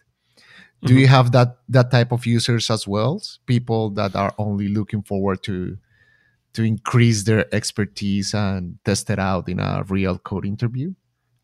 do 0.82 0.88
mm-hmm. 0.88 1.00
you 1.00 1.06
have 1.06 1.32
that 1.32 1.58
that 1.68 1.90
type 1.90 2.12
of 2.12 2.26
users 2.26 2.70
as 2.70 2.86
well? 2.86 3.22
People 3.46 3.90
that 3.90 4.14
are 4.14 4.34
only 4.38 4.68
looking 4.68 5.02
forward 5.02 5.42
to 5.44 5.78
to 6.52 6.62
increase 6.62 7.24
their 7.24 7.54
expertise 7.54 8.34
and 8.34 8.78
test 8.84 9.10
it 9.10 9.18
out 9.18 9.48
in 9.48 9.60
a 9.60 9.84
real 9.88 10.18
code 10.18 10.46
interview? 10.46 10.94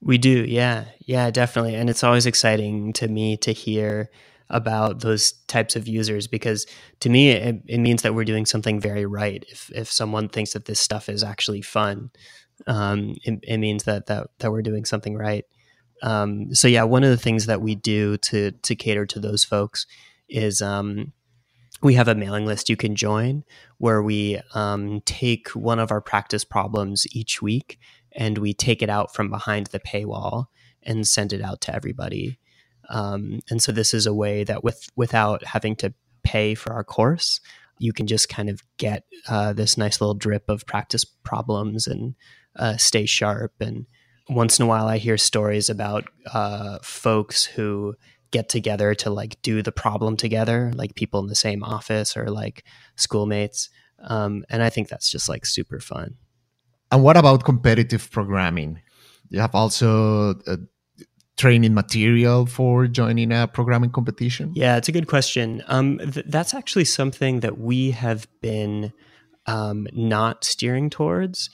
We 0.00 0.18
do 0.18 0.44
yeah. 0.44 0.86
Yeah 1.00 1.30
definitely. 1.30 1.74
And 1.74 1.88
it's 1.88 2.04
always 2.04 2.26
exciting 2.26 2.92
to 2.94 3.08
me 3.08 3.36
to 3.38 3.52
hear 3.52 4.10
about 4.50 5.00
those 5.00 5.32
types 5.48 5.76
of 5.76 5.88
users 5.88 6.26
because 6.26 6.66
to 7.00 7.08
me 7.08 7.30
it, 7.30 7.62
it 7.66 7.78
means 7.78 8.02
that 8.02 8.14
we're 8.14 8.24
doing 8.24 8.44
something 8.44 8.80
very 8.80 9.06
right 9.06 9.44
if 9.48 9.70
if 9.74 9.90
someone 9.90 10.28
thinks 10.28 10.52
that 10.52 10.66
this 10.66 10.80
stuff 10.80 11.08
is 11.08 11.24
actually 11.24 11.62
fun. 11.62 12.10
Um, 12.66 13.16
it, 13.24 13.40
it 13.42 13.58
means 13.58 13.84
that, 13.84 14.06
that 14.06 14.28
that 14.38 14.52
we're 14.52 14.62
doing 14.62 14.84
something 14.84 15.16
right 15.16 15.44
um, 16.02 16.54
so 16.54 16.68
yeah, 16.68 16.82
one 16.82 17.04
of 17.04 17.10
the 17.10 17.16
things 17.16 17.46
that 17.46 17.62
we 17.62 17.74
do 17.74 18.16
to 18.18 18.50
to 18.50 18.74
cater 18.74 19.06
to 19.06 19.20
those 19.20 19.44
folks 19.44 19.86
is 20.28 20.60
um, 20.60 21.12
we 21.82 21.94
have 21.94 22.08
a 22.08 22.14
mailing 22.14 22.44
list 22.44 22.68
you 22.68 22.76
can 22.76 22.96
join 22.96 23.44
where 23.78 24.02
we 24.02 24.40
um, 24.54 25.00
take 25.02 25.48
one 25.50 25.78
of 25.78 25.90
our 25.90 26.00
practice 26.00 26.44
problems 26.44 27.06
each 27.12 27.40
week 27.40 27.78
and 28.12 28.38
we 28.38 28.52
take 28.52 28.82
it 28.82 28.90
out 28.90 29.14
from 29.14 29.30
behind 29.30 29.68
the 29.68 29.80
paywall 29.80 30.46
and 30.82 31.06
send 31.06 31.32
it 31.32 31.40
out 31.40 31.60
to 31.62 31.74
everybody. 31.74 32.38
Um, 32.88 33.40
and 33.48 33.62
so 33.62 33.72
this 33.72 33.94
is 33.94 34.06
a 34.06 34.14
way 34.14 34.44
that 34.44 34.64
with 34.64 34.88
without 34.96 35.44
having 35.44 35.76
to 35.76 35.94
pay 36.24 36.54
for 36.54 36.72
our 36.72 36.84
course, 36.84 37.40
you 37.78 37.92
can 37.92 38.06
just 38.06 38.28
kind 38.28 38.48
of 38.48 38.62
get 38.76 39.04
uh, 39.28 39.52
this 39.52 39.78
nice 39.78 40.00
little 40.00 40.14
drip 40.14 40.48
of 40.48 40.66
practice 40.66 41.04
problems 41.04 41.86
and 41.86 42.14
uh, 42.56 42.76
stay 42.76 43.06
sharp 43.06 43.52
and 43.60 43.86
once 44.34 44.58
in 44.58 44.64
a 44.64 44.68
while 44.68 44.86
I 44.86 44.98
hear 44.98 45.16
stories 45.16 45.68
about 45.68 46.04
uh, 46.32 46.78
folks 46.82 47.44
who 47.44 47.94
get 48.30 48.48
together 48.48 48.94
to 48.96 49.10
like 49.10 49.40
do 49.42 49.62
the 49.62 49.72
problem 49.72 50.16
together, 50.16 50.72
like 50.74 50.94
people 50.94 51.20
in 51.20 51.26
the 51.26 51.34
same 51.34 51.62
office 51.62 52.16
or 52.16 52.26
like 52.28 52.64
schoolmates. 52.96 53.68
Um, 54.02 54.44
and 54.48 54.62
I 54.62 54.70
think 54.70 54.88
that's 54.88 55.10
just 55.10 55.28
like 55.28 55.46
super 55.46 55.78
fun. 55.78 56.16
And 56.90 57.02
what 57.02 57.16
about 57.16 57.44
competitive 57.44 58.10
programming? 58.10 58.80
You 59.28 59.40
have 59.40 59.54
also 59.54 60.34
a 60.46 60.58
training 61.36 61.74
material 61.74 62.46
for 62.46 62.86
joining 62.86 63.32
a 63.32 63.48
programming 63.48 63.90
competition? 63.90 64.52
Yeah, 64.54 64.76
it's 64.76 64.88
a 64.88 64.92
good 64.92 65.06
question. 65.06 65.62
Um, 65.68 65.98
th- 65.98 66.26
that's 66.28 66.54
actually 66.54 66.84
something 66.84 67.40
that 67.40 67.58
we 67.58 67.92
have 67.92 68.26
been 68.40 68.92
um, 69.46 69.86
not 69.92 70.44
steering 70.44 70.90
towards. 70.90 71.50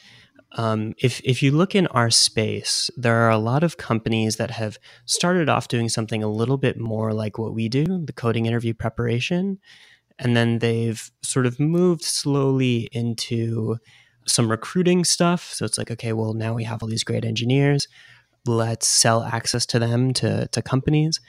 Um, 0.52 0.94
if 0.98 1.20
if 1.24 1.42
you 1.42 1.52
look 1.52 1.74
in 1.74 1.86
our 1.88 2.10
space, 2.10 2.90
there 2.96 3.16
are 3.16 3.30
a 3.30 3.38
lot 3.38 3.62
of 3.62 3.76
companies 3.76 4.36
that 4.36 4.50
have 4.52 4.78
started 5.04 5.48
off 5.48 5.68
doing 5.68 5.88
something 5.88 6.22
a 6.22 6.30
little 6.30 6.56
bit 6.56 6.78
more 6.78 7.12
like 7.12 7.38
what 7.38 7.54
we 7.54 7.68
do, 7.68 7.84
the 7.84 8.14
coding 8.14 8.46
interview 8.46 8.72
preparation, 8.72 9.58
and 10.18 10.34
then 10.34 10.60
they've 10.60 11.10
sort 11.22 11.44
of 11.44 11.60
moved 11.60 12.02
slowly 12.02 12.88
into 12.92 13.76
some 14.26 14.50
recruiting 14.50 15.04
stuff. 15.04 15.52
So 15.52 15.64
it's 15.66 15.76
like, 15.76 15.90
okay, 15.90 16.14
well 16.14 16.32
now 16.32 16.54
we 16.54 16.64
have 16.64 16.82
all 16.82 16.88
these 16.88 17.04
great 17.04 17.24
engineers, 17.26 17.86
let's 18.46 18.88
sell 18.88 19.22
access 19.24 19.66
to 19.66 19.78
them 19.78 20.14
to 20.14 20.48
to 20.48 20.62
companies, 20.62 21.20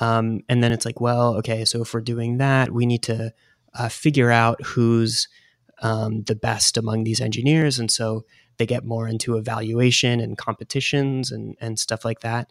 um, 0.00 0.40
and 0.48 0.60
then 0.60 0.72
it's 0.72 0.84
like, 0.84 1.00
well, 1.00 1.36
okay, 1.36 1.64
so 1.64 1.82
if 1.82 1.94
we're 1.94 2.00
doing 2.00 2.38
that, 2.38 2.72
we 2.72 2.84
need 2.84 3.04
to 3.04 3.32
uh, 3.74 3.88
figure 3.88 4.32
out 4.32 4.60
who's 4.64 5.28
um, 5.82 6.24
the 6.24 6.34
best 6.34 6.76
among 6.76 7.04
these 7.04 7.20
engineers, 7.20 7.78
and 7.78 7.92
so 7.92 8.24
they 8.58 8.66
get 8.66 8.84
more 8.84 9.08
into 9.08 9.36
evaluation 9.36 10.20
and 10.20 10.38
competitions 10.38 11.30
and, 11.30 11.56
and 11.60 11.78
stuff 11.78 12.04
like 12.04 12.20
that. 12.20 12.50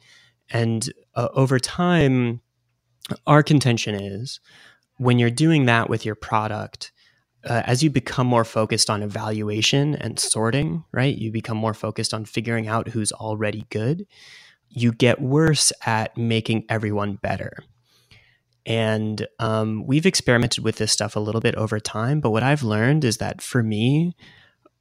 And 0.49 0.91
uh, 1.15 1.29
over 1.33 1.59
time, 1.59 2.41
our 3.25 3.43
contention 3.43 3.95
is 3.95 4.39
when 4.97 5.19
you're 5.19 5.29
doing 5.29 5.65
that 5.65 5.89
with 5.89 6.05
your 6.05 6.15
product, 6.15 6.91
uh, 7.43 7.61
as 7.65 7.83
you 7.83 7.89
become 7.89 8.27
more 8.27 8.45
focused 8.45 8.89
on 8.89 9.03
evaluation 9.03 9.95
and 9.95 10.19
sorting, 10.19 10.83
right? 10.91 11.15
You 11.15 11.31
become 11.31 11.57
more 11.57 11.73
focused 11.73 12.13
on 12.13 12.25
figuring 12.25 12.67
out 12.67 12.89
who's 12.89 13.11
already 13.11 13.65
good. 13.69 14.07
You 14.69 14.91
get 14.91 15.21
worse 15.21 15.71
at 15.85 16.17
making 16.17 16.65
everyone 16.69 17.15
better. 17.15 17.63
And 18.65 19.27
um, 19.39 19.85
we've 19.85 20.07
experimented 20.07 20.63
with 20.63 20.77
this 20.77 20.91
stuff 20.91 21.15
a 21.15 21.19
little 21.19 21.41
bit 21.41 21.53
over 21.55 21.79
time. 21.79 22.19
But 22.19 22.31
what 22.31 22.41
I've 22.41 22.63
learned 22.63 23.05
is 23.05 23.17
that 23.17 23.41
for 23.41 23.61
me, 23.61 24.15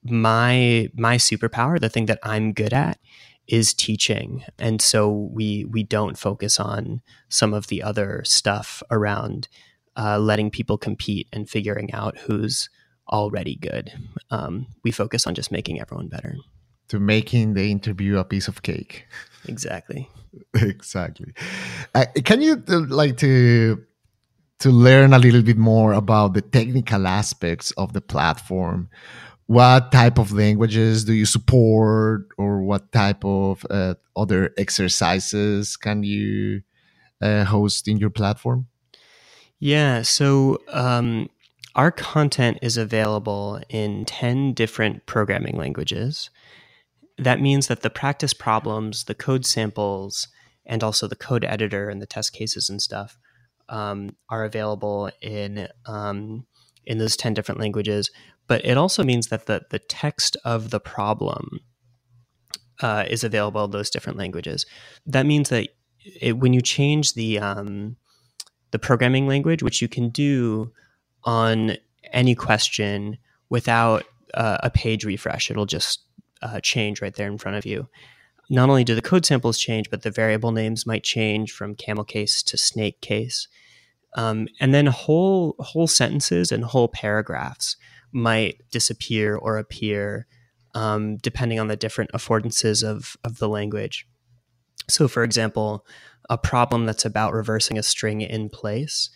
my 0.04 0.90
my 0.94 1.16
superpower, 1.16 1.80
the 1.80 1.88
thing 1.88 2.06
that 2.06 2.18
I'm 2.22 2.52
good 2.52 2.72
at, 2.72 2.98
is 3.46 3.74
teaching, 3.74 4.44
and 4.58 4.80
so 4.80 5.10
we 5.10 5.64
we 5.64 5.82
don't 5.82 6.18
focus 6.18 6.60
on 6.60 7.02
some 7.28 7.54
of 7.54 7.68
the 7.68 7.82
other 7.82 8.22
stuff 8.24 8.82
around 8.90 9.48
uh, 9.96 10.18
letting 10.18 10.50
people 10.50 10.78
compete 10.78 11.28
and 11.32 11.48
figuring 11.48 11.92
out 11.92 12.18
who's 12.18 12.68
already 13.10 13.56
good. 13.56 13.92
Um, 14.30 14.66
we 14.82 14.90
focus 14.90 15.26
on 15.26 15.34
just 15.34 15.50
making 15.50 15.80
everyone 15.80 16.08
better. 16.08 16.36
To 16.88 16.98
making 16.98 17.54
the 17.54 17.70
interview 17.70 18.18
a 18.18 18.24
piece 18.24 18.48
of 18.48 18.62
cake. 18.62 19.06
Exactly. 19.46 20.08
exactly. 20.54 21.32
Uh, 21.94 22.06
can 22.24 22.42
you 22.42 22.62
uh, 22.68 22.80
like 22.88 23.16
to 23.18 23.84
to 24.60 24.70
learn 24.70 25.12
a 25.12 25.18
little 25.18 25.42
bit 25.42 25.58
more 25.58 25.92
about 25.92 26.34
the 26.34 26.40
technical 26.40 27.06
aspects 27.06 27.70
of 27.72 27.92
the 27.92 28.00
platform? 28.00 28.88
What 29.46 29.92
type 29.92 30.18
of 30.18 30.33
languages 30.33 31.04
do 31.04 31.12
you 31.12 31.26
support 31.26 32.28
or 32.38 32.62
what 32.62 32.90
type 32.92 33.24
of 33.24 33.64
uh, 33.70 33.94
other 34.16 34.52
exercises 34.57 35.76
can 35.76 36.02
you 36.02 36.62
uh, 37.20 37.44
host 37.44 37.88
in 37.88 37.98
your 37.98 38.11
platform 38.11 38.66
yeah 39.59 40.02
so 40.02 40.59
um, 40.68 41.28
our 41.74 41.90
content 41.90 42.59
is 42.62 42.76
available 42.76 43.61
in 43.68 44.04
10 44.04 44.52
different 44.52 45.07
programming 45.07 45.57
languages. 45.57 46.30
That 47.18 47.40
means 47.40 47.66
that 47.66 47.83
the 47.83 47.90
practice 47.90 48.33
problems, 48.33 49.04
the 49.04 49.14
code 49.14 49.44
samples, 49.44 50.28
and 50.64 50.85
also 50.85 51.09
the 51.09 51.16
code 51.16 51.44
editor 51.44 51.88
and 51.88 52.00
the 52.00 52.07
test 52.07 52.33
cases 52.33 52.68
and 52.70 52.80
stuff 52.80 53.18
um, 53.68 54.16
are 54.28 54.44
available 54.44 55.11
in 55.20 55.68
um, 55.87 56.46
in 56.87 56.98
those 56.98 57.16
10 57.16 57.35
different 57.35 57.61
languages. 57.61 58.11
But 58.46 58.64
it 58.64 58.76
also 58.76 59.02
means 59.02 59.28
that 59.28 59.46
the, 59.46 59.62
the 59.70 59.78
text 59.78 60.37
of 60.44 60.70
the 60.70 60.80
problem 60.80 61.61
uh, 62.80 63.04
is 63.09 63.24
available 63.24 63.64
in 63.64 63.70
those 63.70 63.90
different 63.90 64.18
languages. 64.18 64.66
That 65.07 65.26
means 65.26 65.48
that 65.48 65.68
it, 66.20 66.38
when 66.38 66.52
you 66.52 66.61
change 66.61 67.14
the 67.14 67.38
um, 67.38 67.96
the 68.72 68.78
programming 68.78 69.28
language, 69.28 69.62
which 69.62 69.80
you 69.80 69.88
can 69.88 70.09
do 70.11 70.72
on 71.22 71.76
any 72.12 72.35
question 72.35 73.16
without 73.48 74.04
uh, 74.35 74.59
a 74.62 74.70
page 74.70 75.04
refresh. 75.04 75.50
It'll 75.50 75.64
just 75.64 76.00
uh, 76.42 76.61
change 76.61 77.00
right 77.00 77.14
there 77.14 77.28
in 77.28 77.38
front 77.38 77.57
of 77.57 77.64
you. 77.64 77.88
Not 78.50 78.68
only 78.68 78.85
do 78.85 78.94
the 78.94 79.00
code 79.00 79.24
samples 79.24 79.59
change, 79.59 79.90
but 79.90 80.02
the 80.02 80.11
variable 80.11 80.52
names 80.52 80.87
might 80.87 81.02
change 81.02 81.52
from 81.52 81.74
camel 81.74 82.04
case 82.04 82.42
to 82.42 82.59
snake 82.59 83.00
case. 83.00 83.48
Um, 84.16 84.48
and 84.61 84.74
then 84.74 84.87
whole 84.87 85.57
whole 85.59 85.87
sentences 85.87 86.52
and 86.52 86.64
whole 86.64 86.88
paragraphs 86.88 87.76
might 88.14 88.61
disappear 88.70 89.37
or 89.37 89.59
appear 89.59 90.27
um, 90.74 91.18
depending 91.18 91.61
on 91.61 91.68
the 91.68 91.77
different 91.77 92.11
affordances 92.12 92.83
of, 92.83 93.16
of 93.24 93.38
the 93.38 93.48
language. 93.48 94.07
So, 94.88 95.09
for 95.09 95.22
example, 95.22 95.87
a 96.31 96.38
problem 96.38 96.87
that's 96.87 97.05
about 97.05 97.33
reversing 97.33 97.79
a 97.79 97.83
string 97.83 98.22
in 98.22 98.48
place 98.48 99.11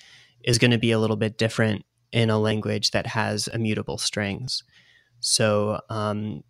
is 0.45 0.59
going 0.59 0.71
to 0.71 0.79
be 0.79 0.93
a 0.93 0.99
little 0.99 1.17
bit 1.17 1.39
different 1.39 1.85
in 2.13 2.31
a 2.31 2.39
language 2.39 2.93
that 2.93 3.07
has 3.07 3.49
immutable 3.49 3.99
strings. 3.99 4.63
So 5.21 5.81
um, 5.91 6.43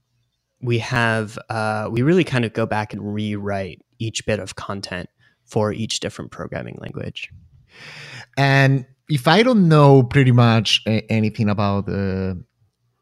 we 0.61 0.79
have 0.79 1.39
uh, 1.49 1.89
we 1.91 2.03
really 2.03 2.25
kind 2.25 2.45
of 2.45 2.53
go 2.53 2.67
back 2.67 2.93
and 2.93 3.15
rewrite 3.15 3.81
each 3.99 4.27
bit 4.27 4.39
of 4.39 4.57
content 4.57 5.09
for 5.45 5.73
each 5.73 6.01
different 6.01 6.31
programming 6.31 6.77
language. 6.81 7.31
And 8.37 8.87
if 9.09 9.27
I 9.27 9.43
don't 9.43 9.69
know 9.69 10.03
pretty 10.03 10.33
much 10.33 10.83
anything 10.87 11.49
about 11.49 11.89
uh, 11.89 12.35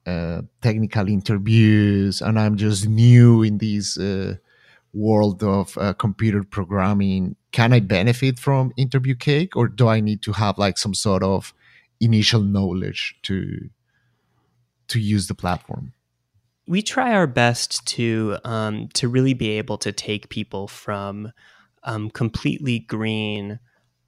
uh, 0.07 0.43
technical 0.63 1.09
interviews 1.09 2.21
and 2.21 2.39
I'm 2.39 2.57
just 2.57 2.89
new 2.89 3.43
in 3.43 3.59
this 3.59 3.99
uh, 3.99 4.37
world 4.95 5.43
of 5.43 5.77
uh, 5.77 5.95
computer 5.95 6.45
programming, 6.45 7.37
can 7.51 7.73
I 7.73 7.81
benefit 7.81 8.39
from 8.39 8.73
Interview 8.77 9.17
Cake 9.17 9.57
or 9.57 9.67
do 9.67 9.89
I 9.89 10.01
need 10.01 10.23
to 10.23 10.33
have 10.33 10.59
like 10.59 10.79
some 10.79 10.95
sort 10.95 11.23
of 11.23 11.53
initial 12.01 12.43
knowledge 12.43 13.17
to 13.23 13.69
to 14.89 15.01
use 15.01 15.27
the 15.27 15.35
platform? 15.35 15.93
We 16.69 16.83
try 16.83 17.13
our 17.13 17.27
best 17.27 17.85
to 17.89 18.39
um, 18.45 18.89
to 18.95 19.09
really 19.09 19.35
be 19.35 19.51
able 19.59 19.79
to 19.79 19.93
take 19.93 20.29
people 20.29 20.69
from 20.69 21.33
um, 21.83 22.11
completely 22.11 22.79
green 22.79 23.59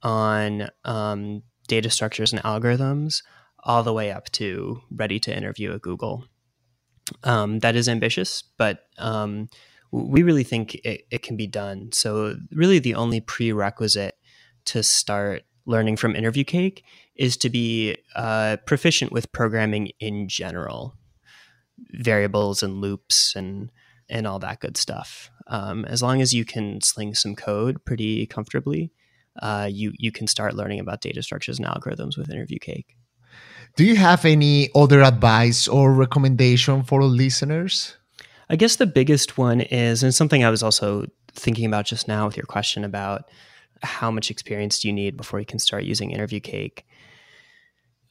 on 0.01 0.69
um, 0.85 1.43
data 1.69 1.89
structures 1.89 2.33
and 2.33 2.43
algorithms 2.43 3.21
all 3.63 3.83
the 3.83 3.93
way 3.93 4.11
up 4.11 4.29
to 4.31 4.81
ready 4.91 5.19
to 5.19 5.35
interview 5.35 5.73
at 5.73 5.81
Google. 5.81 6.25
Um, 7.23 7.59
that 7.59 7.75
is 7.75 7.87
ambitious, 7.87 8.43
but 8.57 8.87
um, 8.97 9.49
we 9.91 10.23
really 10.23 10.43
think 10.43 10.75
it, 10.75 11.07
it 11.09 11.21
can 11.21 11.37
be 11.37 11.47
done. 11.47 11.91
So, 11.93 12.35
really, 12.51 12.79
the 12.79 12.95
only 12.95 13.21
prerequisite 13.21 14.15
to 14.65 14.83
start 14.83 15.43
learning 15.65 15.97
from 15.97 16.15
Interview 16.15 16.43
Cake 16.43 16.83
is 17.15 17.35
to 17.37 17.49
be 17.49 17.97
uh, 18.15 18.57
proficient 18.65 19.11
with 19.11 19.31
programming 19.31 19.91
in 19.99 20.27
general, 20.27 20.95
variables 21.93 22.61
and 22.61 22.81
loops 22.81 23.35
and 23.35 23.71
and 24.09 24.25
all 24.25 24.39
that 24.39 24.59
good 24.59 24.75
stuff. 24.75 25.29
Um, 25.47 25.85
as 25.85 26.01
long 26.01 26.21
as 26.21 26.33
you 26.33 26.45
can 26.45 26.81
sling 26.81 27.13
some 27.13 27.35
code 27.35 27.83
pretty 27.85 28.25
comfortably, 28.25 28.91
uh, 29.41 29.67
you 29.71 29.93
you 29.97 30.11
can 30.11 30.27
start 30.27 30.55
learning 30.55 30.79
about 30.79 31.01
data 31.01 31.21
structures 31.23 31.59
and 31.59 31.67
algorithms 31.67 32.17
with 32.17 32.29
Interview 32.29 32.59
Cake. 32.59 32.95
Do 33.75 33.85
you 33.85 33.95
have 33.95 34.25
any 34.25 34.69
other 34.75 35.01
advice 35.01 35.67
or 35.67 35.93
recommendation 35.93 36.83
for 36.83 37.03
listeners? 37.03 37.95
I 38.49 38.55
guess 38.55 38.77
the 38.77 38.87
biggest 38.87 39.37
one 39.37 39.61
is, 39.61 40.03
and 40.03 40.13
something 40.13 40.43
I 40.43 40.49
was 40.49 40.63
also 40.63 41.05
thinking 41.33 41.65
about 41.65 41.85
just 41.85 42.07
now 42.07 42.25
with 42.25 42.35
your 42.35 42.47
question 42.47 42.83
about 42.83 43.29
how 43.83 44.11
much 44.11 44.31
experience 44.31 44.79
do 44.79 44.87
you 44.87 44.93
need 44.93 45.15
before 45.15 45.39
you 45.39 45.45
can 45.45 45.59
start 45.59 45.83
using 45.83 46.11
Interview 46.11 46.39
Cake? 46.39 46.85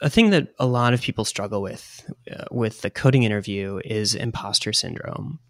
A 0.00 0.08
thing 0.08 0.30
that 0.30 0.54
a 0.58 0.66
lot 0.66 0.94
of 0.94 1.02
people 1.02 1.24
struggle 1.24 1.60
with 1.60 2.08
uh, 2.30 2.44
with 2.52 2.82
the 2.82 2.90
coding 2.90 3.24
interview 3.24 3.80
is 3.84 4.14
imposter 4.14 4.72
syndrome, 4.72 5.40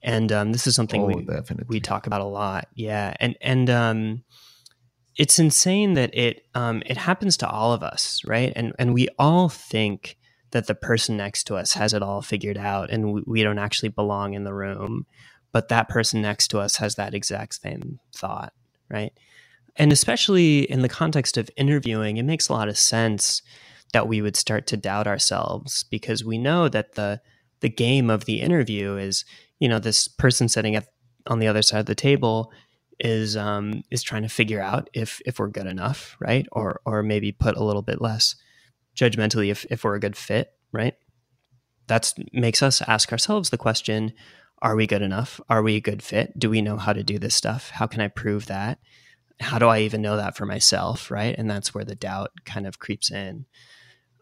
and 0.00 0.30
um, 0.30 0.52
this 0.52 0.68
is 0.68 0.76
something 0.76 1.02
oh, 1.02 1.06
we 1.06 1.24
definitely. 1.24 1.66
we 1.68 1.80
talk 1.80 2.06
about 2.06 2.20
a 2.20 2.24
lot. 2.24 2.68
Yeah, 2.74 3.14
and 3.18 3.36
and 3.40 3.68
um, 3.68 4.22
it's 5.20 5.38
insane 5.38 5.92
that 5.94 6.14
it 6.14 6.46
um, 6.54 6.82
it 6.86 6.96
happens 6.96 7.36
to 7.36 7.46
all 7.46 7.74
of 7.74 7.82
us, 7.82 8.22
right? 8.24 8.54
And 8.56 8.72
and 8.78 8.94
we 8.94 9.06
all 9.18 9.50
think 9.50 10.16
that 10.52 10.66
the 10.66 10.74
person 10.74 11.18
next 11.18 11.44
to 11.44 11.56
us 11.56 11.74
has 11.74 11.92
it 11.92 12.02
all 12.02 12.22
figured 12.22 12.56
out, 12.56 12.88
and 12.90 13.12
we, 13.12 13.22
we 13.26 13.42
don't 13.42 13.58
actually 13.58 13.90
belong 13.90 14.32
in 14.32 14.44
the 14.44 14.54
room, 14.54 15.04
but 15.52 15.68
that 15.68 15.90
person 15.90 16.22
next 16.22 16.48
to 16.48 16.58
us 16.58 16.76
has 16.76 16.94
that 16.94 17.12
exact 17.12 17.60
same 17.60 18.00
thought, 18.16 18.54
right? 18.88 19.12
And 19.76 19.92
especially 19.92 20.60
in 20.60 20.80
the 20.80 20.88
context 20.88 21.36
of 21.36 21.50
interviewing, 21.54 22.16
it 22.16 22.24
makes 22.24 22.48
a 22.48 22.54
lot 22.54 22.70
of 22.70 22.78
sense 22.78 23.42
that 23.92 24.08
we 24.08 24.22
would 24.22 24.36
start 24.36 24.66
to 24.68 24.76
doubt 24.78 25.06
ourselves 25.06 25.84
because 25.90 26.24
we 26.24 26.38
know 26.38 26.66
that 26.70 26.94
the 26.94 27.20
the 27.60 27.68
game 27.68 28.08
of 28.08 28.24
the 28.24 28.40
interview 28.40 28.96
is, 28.96 29.26
you 29.58 29.68
know, 29.68 29.78
this 29.78 30.08
person 30.08 30.48
sitting 30.48 30.76
at, 30.76 30.86
on 31.26 31.40
the 31.40 31.46
other 31.46 31.60
side 31.60 31.80
of 31.80 31.84
the 31.84 31.94
table 31.94 32.50
is 33.00 33.36
um, 33.36 33.82
is 33.90 34.02
trying 34.02 34.22
to 34.22 34.28
figure 34.28 34.60
out 34.60 34.88
if 34.92 35.20
if 35.26 35.38
we're 35.38 35.48
good 35.48 35.66
enough, 35.66 36.16
right? 36.20 36.46
Or 36.52 36.80
or 36.84 37.02
maybe 37.02 37.32
put 37.32 37.56
a 37.56 37.64
little 37.64 37.82
bit 37.82 38.00
less 38.00 38.36
judgmentally 38.96 39.50
if 39.50 39.64
if 39.70 39.84
we're 39.84 39.96
a 39.96 40.00
good 40.00 40.16
fit, 40.16 40.52
right? 40.72 40.94
That 41.88 42.12
makes 42.32 42.62
us 42.62 42.82
ask 42.82 43.10
ourselves 43.12 43.50
the 43.50 43.58
question: 43.58 44.12
Are 44.62 44.76
we 44.76 44.86
good 44.86 45.02
enough? 45.02 45.40
Are 45.48 45.62
we 45.62 45.76
a 45.76 45.80
good 45.80 46.02
fit? 46.02 46.38
Do 46.38 46.50
we 46.50 46.62
know 46.62 46.76
how 46.76 46.92
to 46.92 47.02
do 47.02 47.18
this 47.18 47.34
stuff? 47.34 47.70
How 47.70 47.86
can 47.86 48.00
I 48.00 48.08
prove 48.08 48.46
that? 48.46 48.78
how 49.40 49.58
do 49.58 49.66
I 49.68 49.80
even 49.80 50.02
know 50.02 50.16
that 50.16 50.36
for 50.36 50.46
myself? 50.46 51.10
Right. 51.10 51.34
And 51.36 51.50
that's 51.50 51.74
where 51.74 51.84
the 51.84 51.94
doubt 51.94 52.30
kind 52.44 52.66
of 52.66 52.78
creeps 52.78 53.10
in. 53.10 53.46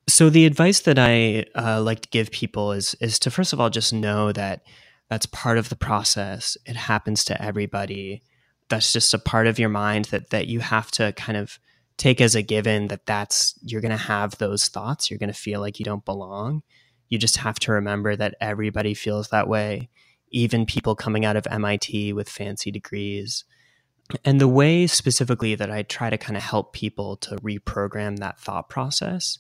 So 0.08 0.30
the 0.30 0.46
advice 0.46 0.80
that 0.80 0.98
I 0.98 1.44
uh, 1.54 1.82
like 1.82 2.00
to 2.00 2.08
give 2.08 2.30
people 2.30 2.72
is 2.72 2.94
is 3.00 3.18
to 3.20 3.30
first 3.30 3.52
of 3.52 3.60
all 3.60 3.68
just 3.68 3.92
know 3.92 4.32
that 4.32 4.62
that's 5.10 5.26
part 5.26 5.58
of 5.58 5.68
the 5.68 5.76
process. 5.76 6.56
It 6.64 6.76
happens 6.76 7.24
to 7.24 7.42
everybody. 7.42 8.22
That's 8.68 8.92
just 8.92 9.14
a 9.14 9.18
part 9.18 9.46
of 9.46 9.58
your 9.58 9.68
mind 9.70 10.06
that 10.06 10.30
that 10.30 10.48
you 10.48 10.60
have 10.60 10.90
to 10.92 11.12
kind 11.12 11.38
of 11.38 11.58
take 11.96 12.20
as 12.20 12.34
a 12.34 12.42
given 12.42 12.88
that 12.88 13.06
that's 13.06 13.58
you're 13.62 13.80
going 13.80 13.90
to 13.90 13.96
have 13.96 14.38
those 14.38 14.68
thoughts. 14.68 15.10
You're 15.10 15.18
going 15.18 15.32
to 15.32 15.38
feel 15.38 15.60
like 15.60 15.78
you 15.78 15.84
don't 15.84 16.04
belong. 16.04 16.62
You 17.08 17.18
just 17.18 17.38
have 17.38 17.58
to 17.60 17.72
remember 17.72 18.16
that 18.16 18.34
everybody 18.40 18.94
feels 18.94 19.28
that 19.28 19.48
way. 19.48 19.88
Even 20.30 20.66
people 20.66 20.94
coming 20.94 21.24
out 21.24 21.36
of 21.36 21.46
MIT 21.50 22.12
with 22.12 22.28
fancy 22.28 22.70
degrees 22.70 23.44
and 24.24 24.40
the 24.40 24.48
way 24.48 24.86
specifically 24.86 25.54
that 25.54 25.70
I 25.70 25.82
try 25.82 26.10
to 26.10 26.18
kind 26.18 26.36
of 26.36 26.42
help 26.42 26.72
people 26.72 27.16
to 27.18 27.36
reprogram 27.36 28.18
that 28.18 28.40
thought 28.40 28.68
process 28.68 29.38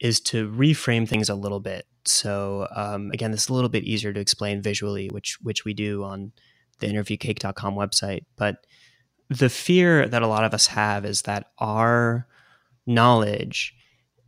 is 0.00 0.20
to 0.20 0.50
reframe 0.50 1.08
things 1.08 1.28
a 1.28 1.34
little 1.34 1.60
bit. 1.60 1.86
So 2.04 2.68
um, 2.74 3.10
again, 3.12 3.32
this 3.32 3.44
is 3.44 3.48
a 3.48 3.54
little 3.54 3.68
bit 3.68 3.84
easier 3.84 4.12
to 4.12 4.20
explain 4.20 4.62
visually, 4.62 5.08
which 5.08 5.38
which 5.42 5.64
we 5.64 5.74
do 5.74 6.04
on 6.04 6.32
the 6.80 6.88
interviewcake.com 6.88 7.74
website. 7.74 8.24
But 8.36 8.66
the 9.28 9.48
fear 9.48 10.08
that 10.08 10.22
a 10.22 10.26
lot 10.26 10.44
of 10.44 10.52
us 10.52 10.66
have 10.68 11.04
is 11.04 11.22
that 11.22 11.52
our 11.58 12.26
knowledge 12.86 13.74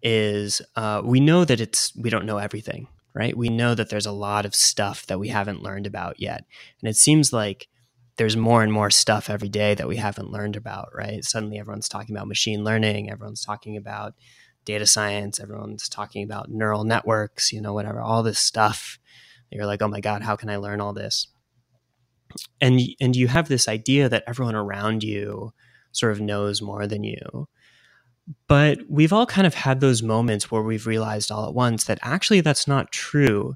is 0.02 0.62
uh, 0.76 1.02
we 1.04 1.20
know 1.20 1.44
that 1.44 1.60
it's 1.60 1.94
we 1.96 2.10
don't 2.10 2.26
know 2.26 2.38
everything, 2.38 2.88
right? 3.14 3.36
We 3.36 3.48
know 3.48 3.74
that 3.74 3.90
there's 3.90 4.06
a 4.06 4.12
lot 4.12 4.44
of 4.44 4.54
stuff 4.54 5.06
that 5.06 5.18
we 5.18 5.28
haven't 5.28 5.62
learned 5.62 5.86
about 5.86 6.20
yet, 6.20 6.44
and 6.80 6.88
it 6.88 6.96
seems 6.96 7.32
like 7.32 7.68
there's 8.16 8.36
more 8.36 8.62
and 8.62 8.72
more 8.72 8.90
stuff 8.90 9.30
every 9.30 9.48
day 9.48 9.74
that 9.74 9.88
we 9.88 9.96
haven't 9.96 10.30
learned 10.30 10.56
about, 10.56 10.90
right? 10.94 11.24
Suddenly 11.24 11.58
everyone's 11.58 11.88
talking 11.88 12.14
about 12.14 12.28
machine 12.28 12.62
learning, 12.62 13.10
everyone's 13.10 13.44
talking 13.44 13.76
about 13.76 14.14
data 14.64 14.86
science, 14.86 15.40
everyone's 15.40 15.88
talking 15.88 16.22
about 16.22 16.50
neural 16.50 16.84
networks, 16.84 17.52
you 17.52 17.60
know, 17.60 17.72
whatever, 17.72 18.00
all 18.00 18.22
this 18.22 18.38
stuff. 18.38 18.98
You're 19.50 19.66
like, 19.66 19.82
"Oh 19.82 19.88
my 19.88 20.00
god, 20.00 20.22
how 20.22 20.36
can 20.36 20.48
I 20.48 20.56
learn 20.56 20.80
all 20.80 20.92
this?" 20.92 21.26
And 22.60 22.80
and 23.00 23.16
you 23.16 23.28
have 23.28 23.48
this 23.48 23.68
idea 23.68 24.08
that 24.08 24.24
everyone 24.26 24.54
around 24.54 25.02
you 25.02 25.52
sort 25.92 26.12
of 26.12 26.20
knows 26.20 26.62
more 26.62 26.86
than 26.86 27.04
you. 27.04 27.48
But 28.46 28.78
we've 28.88 29.12
all 29.12 29.26
kind 29.26 29.46
of 29.46 29.54
had 29.54 29.80
those 29.80 30.02
moments 30.02 30.50
where 30.50 30.62
we've 30.62 30.86
realized 30.86 31.30
all 31.32 31.48
at 31.48 31.54
once 31.54 31.84
that 31.84 31.98
actually 32.02 32.40
that's 32.40 32.68
not 32.68 32.92
true. 32.92 33.54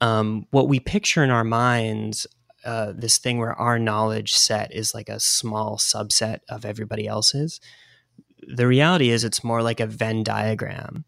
Um, 0.00 0.46
what 0.50 0.68
we 0.68 0.78
picture 0.80 1.24
in 1.24 1.30
our 1.30 1.44
minds 1.44 2.26
uh, 2.64 2.92
this 2.96 3.18
thing 3.18 3.38
where 3.38 3.54
our 3.54 3.78
knowledge 3.78 4.34
set 4.34 4.74
is 4.74 4.92
like 4.92 5.08
a 5.08 5.20
small 5.20 5.78
subset 5.78 6.40
of 6.48 6.64
everybody 6.64 7.06
else's. 7.06 7.60
The 8.48 8.66
reality 8.66 9.10
is, 9.10 9.22
it's 9.22 9.44
more 9.44 9.62
like 9.62 9.78
a 9.78 9.86
Venn 9.86 10.24
diagram. 10.24 11.04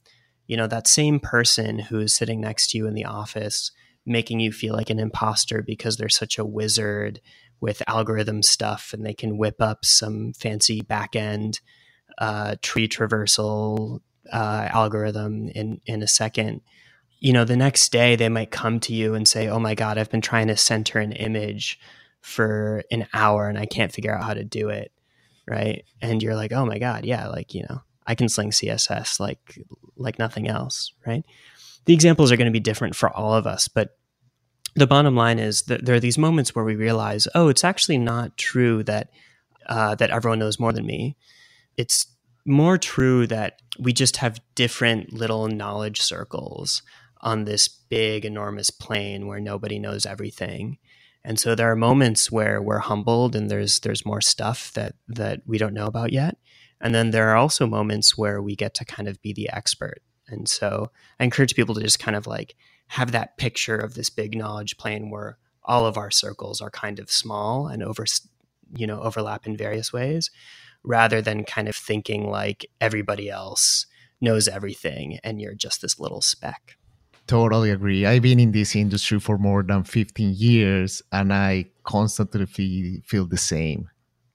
you 0.49 0.57
know, 0.57 0.67
that 0.67 0.89
same 0.89 1.21
person 1.21 1.79
who 1.79 2.01
is 2.01 2.17
sitting 2.17 2.41
next 2.41 2.71
to 2.71 2.79
you 2.79 2.87
in 2.87 2.95
the 2.95 3.05
office 3.05 3.71
making 4.09 4.41
you 4.41 4.53
feel 4.53 4.75
like 4.75 4.91
an 4.91 4.99
imposter 4.99 5.63
because 5.63 5.97
they're 5.97 6.09
such 6.09 6.39
a 6.39 6.45
wizard 6.45 7.21
with 7.61 7.83
algorithm 7.89 8.43
stuff 8.43 8.93
and 8.93 9.05
they 9.05 9.15
can 9.15 9.37
whip 9.37 9.61
up 9.61 9.85
some 9.85 10.33
fancy 10.33 10.81
back 10.81 11.17
end 11.17 11.61
uh, 12.19 12.57
tree 12.63 12.89
traversal 12.89 14.01
uh, 14.33 14.69
algorithm 14.71 15.49
in 15.49 15.81
in 15.87 16.03
a 16.03 16.09
second. 16.09 16.61
You 17.21 17.33
know 17.33 17.45
the 17.45 17.57
next 17.57 17.91
day 17.91 18.17
they 18.17 18.29
might 18.29 18.51
come 18.51 18.81
to 18.81 18.95
you 18.95 19.15
and 19.15 19.27
say 19.27 19.49
oh 19.49 19.59
my 19.59 19.75
god 19.75 19.99
i've 19.99 20.11
been 20.11 20.21
trying 20.21 20.47
to 20.49 20.57
center 20.57 21.01
an 21.01 21.13
image 21.13 21.81
for 22.21 22.85
an 22.93 23.07
hour 23.13 23.49
and 23.49 23.59
i 23.59 23.67
can't 23.67 23.93
figure 23.93 24.15
out 24.15 24.25
how 24.25 24.35
to 24.35 24.45
do 24.45 24.69
it. 24.69 24.93
Right? 25.47 25.85
And 26.03 26.23
you're 26.23 26.37
like 26.37 26.53
oh 26.53 26.67
my 26.67 26.79
god 26.79 27.05
yeah 27.05 27.29
like 27.29 27.55
you 27.55 27.65
know 27.69 27.83
i 28.07 28.15
can 28.15 28.29
sling 28.29 28.51
css 28.51 29.19
like 29.19 29.59
like 29.97 30.19
nothing 30.19 30.49
else. 30.49 30.93
Right? 31.07 31.25
The 31.87 31.95
examples 31.95 32.31
are 32.31 32.37
going 32.37 32.47
to 32.47 32.53
be 32.53 32.61
different 32.61 32.95
for 32.95 33.11
all 33.11 33.35
of 33.35 33.47
us 33.47 33.69
but 33.69 33.98
the 34.79 34.87
bottom 34.87 35.15
line 35.15 35.39
is 35.39 35.63
that 35.63 35.85
there 35.85 35.95
are 35.95 36.01
these 36.01 36.19
moments 36.19 36.55
where 36.55 36.65
we 36.65 36.77
realize 36.77 37.29
oh 37.35 37.49
it's 37.49 37.65
actually 37.65 37.99
not 37.99 38.37
true 38.37 38.83
that 38.83 39.11
uh, 39.67 39.95
that 39.95 40.11
everyone 40.11 40.39
knows 40.39 40.59
more 40.59 40.73
than 40.73 40.87
me 40.87 41.17
it's 41.77 42.07
more 42.49 42.79
true 42.79 43.27
that 43.27 43.61
we 43.79 43.93
just 43.93 44.17
have 44.17 44.41
different 44.55 45.13
little 45.13 45.47
knowledge 45.49 46.01
circles 46.01 46.83
on 47.21 47.45
this 47.45 47.69
big, 47.69 48.25
enormous 48.25 48.71
plane 48.71 49.27
where 49.27 49.41
nobody 49.41 49.79
knows 49.79 50.07
everything. 50.07 50.79
And 51.25 51.39
so 51.39 51.55
there 51.55 51.71
are 51.71 51.77
moments 51.77 52.33
where 52.33 52.63
we're 52.63 52.79
humbled 52.79 53.37
and 53.37 53.51
there's 53.51 53.81
there's 53.81 54.07
more 54.07 54.21
stuff 54.21 54.73
that 54.75 54.95
that 55.09 55.43
we 55.47 55.59
don't 55.59 55.75
know 55.75 55.87
about 55.87 56.13
yet. 56.13 56.39
And 56.81 56.95
then 56.95 57.11
there 57.11 57.29
are 57.29 57.37
also 57.37 57.67
moments 57.67 58.17
where 58.17 58.41
we 58.41 58.57
get 58.57 58.75
to 58.75 58.85
kind 58.85 59.09
of 59.09 59.21
be 59.21 59.33
the 59.33 59.51
expert. 59.51 60.01
And 60.29 60.49
so 60.49 60.91
I 61.19 61.25
encourage 61.25 61.55
people 61.55 61.75
to 61.75 61.81
just 61.81 61.99
kind 61.99 62.17
of 62.17 62.27
like 62.27 62.55
have 62.89 63.13
that 63.13 63.37
picture 63.37 63.77
of 63.77 63.95
this 63.95 64.11
big 64.11 64.37
knowledge 64.37 64.77
plane 64.77 65.11
where 65.11 65.39
all 65.65 65.87
of 65.87 65.97
our 65.97 66.11
circles 66.11 66.61
are 66.61 66.71
kind 66.71 66.99
of 66.99 67.11
small 67.11 67.67
and 67.69 67.83
over 67.83 68.05
you 68.75 68.87
know 68.87 69.01
overlap 69.03 69.47
in 69.47 69.57
various 69.57 69.93
ways 69.93 70.31
rather 70.83 71.21
than 71.21 71.45
kind 71.45 71.69
of 71.69 71.77
thinking 71.77 72.31
like 72.31 72.67
everybody 72.81 73.29
else 73.29 73.87
knows 74.21 74.49
everything 74.49 75.19
and 75.23 75.41
you're 75.41 75.55
just 75.55 75.83
this 75.83 75.99
little 75.99 76.21
speck. 76.21 76.77
Totally 77.27 77.71
agree. 77.71 78.07
I've 78.07 78.23
been 78.23 78.41
in 78.41 78.53
this 78.53 78.75
industry 78.75 79.21
for 79.21 79.37
more 79.37 79.63
than 79.63 79.85
15 79.85 80.35
years 80.35 81.03
and 81.13 81.33
I 81.33 81.67
constantly 81.85 82.47
feel 83.05 83.27
the 83.27 83.37
same. 83.37 83.91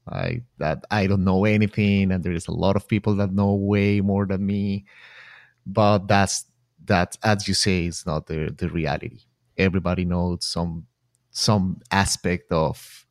Like 0.10 0.44
that 0.60 0.84
I 0.92 1.08
don't 1.08 1.24
know 1.24 1.46
anything 1.46 2.12
and 2.12 2.24
there's 2.24 2.48
a 2.48 2.52
lot 2.52 2.76
of 2.76 2.88
people 2.88 3.16
that 3.16 3.32
know 3.32 3.54
way 3.56 4.02
more 4.02 4.26
than 4.26 4.46
me. 4.46 4.86
But 5.66 6.08
that's 6.08 6.46
that 6.86 7.18
as 7.24 7.48
you 7.48 7.54
say 7.54 7.86
is 7.86 8.06
not 8.06 8.28
the 8.28 8.54
the 8.58 8.70
reality. 8.70 9.20
Everybody 9.58 10.06
knows 10.06 10.46
some 10.46 10.88
some 11.32 11.82
aspect 11.92 12.52
of 12.52 13.06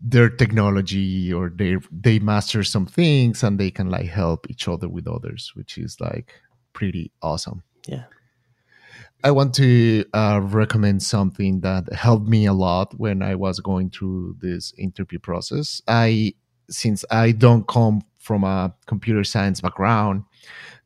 their 0.00 0.28
technology 0.28 1.32
or 1.32 1.50
they 1.50 1.76
they 1.90 2.18
master 2.18 2.62
some 2.62 2.86
things 2.86 3.42
and 3.42 3.58
they 3.58 3.70
can 3.70 3.90
like 3.90 4.06
help 4.06 4.48
each 4.48 4.68
other 4.68 4.88
with 4.88 5.08
others 5.08 5.52
which 5.54 5.76
is 5.76 6.00
like 6.00 6.32
pretty 6.72 7.10
awesome. 7.22 7.62
Yeah. 7.86 8.04
I 9.24 9.32
want 9.32 9.52
to 9.56 10.04
uh, 10.14 10.40
recommend 10.44 11.02
something 11.02 11.60
that 11.62 11.92
helped 11.92 12.28
me 12.28 12.46
a 12.46 12.52
lot 12.52 12.94
when 12.96 13.20
i 13.20 13.34
was 13.34 13.58
going 13.58 13.90
through 13.90 14.36
this 14.40 14.72
interview 14.78 15.18
process. 15.18 15.82
I 15.88 16.34
since 16.70 17.04
i 17.10 17.32
don't 17.32 17.66
come 17.66 18.02
from 18.28 18.40
a 18.44 18.72
computer 18.86 19.24
science 19.24 19.58
background 19.60 20.16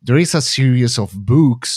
there 0.06 0.20
is 0.24 0.34
a 0.34 0.42
series 0.56 0.94
of 0.98 1.10
books 1.34 1.70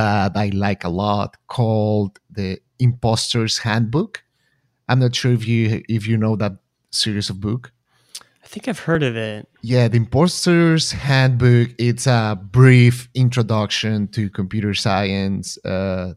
that 0.00 0.32
i 0.36 0.46
like 0.66 0.82
a 0.84 0.94
lot 1.04 1.30
called 1.56 2.12
the 2.38 2.50
imposter's 2.78 3.58
handbook 3.58 4.12
I'm 4.88 5.00
not 5.00 5.14
sure 5.14 5.32
if 5.32 5.46
you 5.46 5.82
if 5.88 6.06
you 6.06 6.16
know 6.16 6.36
that 6.36 6.56
series 6.90 7.30
of 7.30 7.40
book. 7.40 7.72
I 8.42 8.46
think 8.46 8.66
I've 8.66 8.78
heard 8.78 9.02
of 9.02 9.14
it. 9.14 9.46
Yeah, 9.60 9.88
the 9.88 9.98
Imposter's 9.98 10.92
Handbook. 10.92 11.68
It's 11.78 12.06
a 12.06 12.40
brief 12.40 13.10
introduction 13.14 14.08
to 14.08 14.30
computer 14.30 14.72
science 14.72 15.58
uh, 15.66 16.14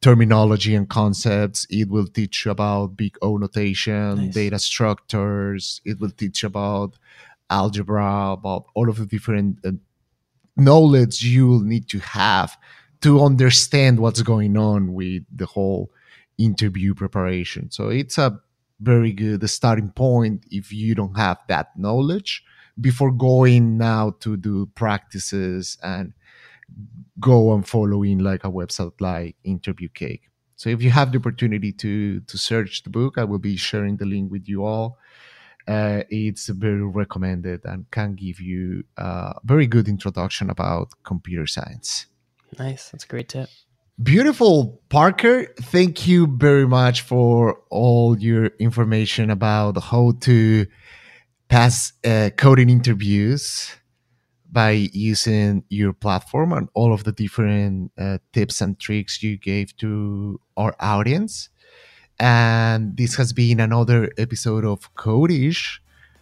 terminology 0.00 0.76
and 0.76 0.88
concepts. 0.88 1.66
It 1.68 1.88
will 1.88 2.06
teach 2.06 2.44
you 2.44 2.52
about 2.52 2.96
big 2.96 3.16
O 3.22 3.38
notation, 3.38 4.26
nice. 4.26 4.34
data 4.34 4.58
structures. 4.60 5.80
It 5.84 5.98
will 5.98 6.12
teach 6.12 6.44
about 6.44 6.96
algebra, 7.50 8.32
about 8.32 8.66
all 8.74 8.88
of 8.88 8.96
the 8.98 9.06
different 9.06 9.58
uh, 9.64 9.72
knowledge 10.56 11.22
you 11.22 11.46
will 11.46 11.60
need 11.60 11.88
to 11.90 11.98
have 12.00 12.56
to 13.00 13.20
understand 13.22 14.00
what's 14.00 14.22
going 14.22 14.56
on 14.56 14.92
with 14.92 15.22
the 15.34 15.46
whole 15.46 15.90
interview 16.36 16.94
preparation. 16.94 17.70
So 17.70 17.88
it's 17.88 18.18
a 18.18 18.40
very 18.80 19.12
good 19.12 19.48
starting 19.48 19.90
point 19.90 20.44
if 20.50 20.72
you 20.72 20.94
don't 20.94 21.16
have 21.16 21.38
that 21.48 21.76
knowledge 21.76 22.44
before 22.80 23.10
going 23.10 23.76
now 23.76 24.10
to 24.20 24.36
do 24.36 24.66
practices 24.66 25.76
and 25.82 26.12
go 27.18 27.52
and 27.54 27.66
following 27.66 28.18
like 28.18 28.44
a 28.44 28.50
website 28.50 28.92
like 29.00 29.36
interview 29.42 29.88
cake 29.88 30.28
so 30.54 30.68
if 30.70 30.82
you 30.82 30.90
have 30.90 31.10
the 31.10 31.18
opportunity 31.18 31.72
to 31.72 32.20
to 32.20 32.38
search 32.38 32.82
the 32.82 32.90
book 32.90 33.18
i 33.18 33.24
will 33.24 33.38
be 33.38 33.56
sharing 33.56 33.96
the 33.96 34.04
link 34.04 34.30
with 34.30 34.48
you 34.48 34.64
all 34.64 34.98
uh, 35.68 36.02
it's 36.10 36.48
very 36.48 36.82
recommended 36.82 37.60
and 37.64 37.90
can 37.90 38.14
give 38.14 38.40
you 38.40 38.84
a 38.96 39.34
very 39.44 39.66
good 39.66 39.88
introduction 39.88 40.50
about 40.50 40.88
computer 41.04 41.46
science 41.46 42.06
nice 42.58 42.90
that's 42.90 43.04
a 43.04 43.08
great 43.08 43.28
tip 43.28 43.48
Beautiful, 44.00 44.80
Parker. 44.90 45.46
Thank 45.60 46.06
you 46.06 46.28
very 46.28 46.68
much 46.68 47.00
for 47.00 47.58
all 47.68 48.16
your 48.16 48.46
information 48.60 49.28
about 49.28 49.82
how 49.82 50.12
to 50.20 50.66
pass 51.48 51.92
uh, 52.04 52.30
coding 52.36 52.70
interviews 52.70 53.74
by 54.50 54.70
using 54.92 55.64
your 55.68 55.92
platform 55.92 56.52
and 56.52 56.68
all 56.74 56.92
of 56.92 57.02
the 57.02 57.12
different 57.12 57.90
uh, 57.98 58.18
tips 58.32 58.60
and 58.60 58.78
tricks 58.78 59.20
you 59.22 59.36
gave 59.36 59.76
to 59.78 60.40
our 60.56 60.76
audience. 60.78 61.48
And 62.20 62.96
this 62.96 63.14
has 63.14 63.32
been 63.32 63.60
another 63.60 64.10
episode 64.18 64.64
of 64.64 64.92
Codeish. 64.96 65.78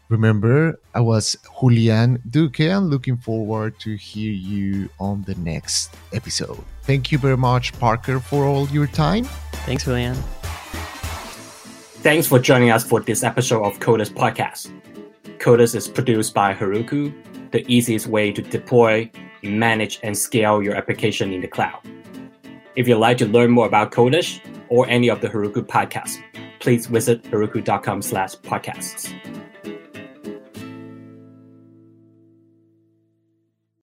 Remember, 0.08 0.78
I 0.94 1.00
was 1.00 1.36
Julian 1.58 2.22
Duque 2.28 2.60
and 2.60 2.90
looking 2.90 3.16
forward 3.16 3.80
to 3.80 3.96
hear 3.96 4.30
you 4.30 4.88
on 5.00 5.22
the 5.22 5.34
next 5.36 5.94
episode. 6.12 6.62
Thank 6.82 7.10
you 7.10 7.18
very 7.18 7.36
much, 7.36 7.72
Parker, 7.80 8.20
for 8.20 8.44
all 8.44 8.68
your 8.68 8.86
time. 8.86 9.24
Thanks, 9.64 9.84
Julian. 9.84 10.14
Thanks 12.04 12.26
for 12.28 12.38
joining 12.38 12.70
us 12.70 12.84
for 12.84 13.00
this 13.00 13.24
episode 13.24 13.64
of 13.64 13.80
Codeish 13.80 14.12
Podcast. 14.12 14.70
Codeish 15.38 15.74
is 15.74 15.88
produced 15.88 16.34
by 16.34 16.54
Heroku, 16.54 17.12
the 17.50 17.64
easiest 17.72 18.06
way 18.06 18.30
to 18.32 18.42
deploy, 18.42 19.10
manage, 19.42 19.98
and 20.02 20.16
scale 20.16 20.62
your 20.62 20.76
application 20.76 21.32
in 21.32 21.40
the 21.40 21.48
cloud. 21.48 21.80
If 22.76 22.86
you'd 22.86 22.98
like 22.98 23.16
to 23.18 23.26
learn 23.26 23.50
more 23.50 23.66
about 23.66 23.90
Codeish 23.92 24.40
or 24.68 24.88
any 24.88 25.08
of 25.08 25.20
the 25.20 25.28
Heroku 25.28 25.66
podcasts, 25.66 26.16
please 26.60 26.86
visit 26.86 27.22
heroku.com 27.24 28.02
slash 28.02 28.34
podcasts. 28.36 29.12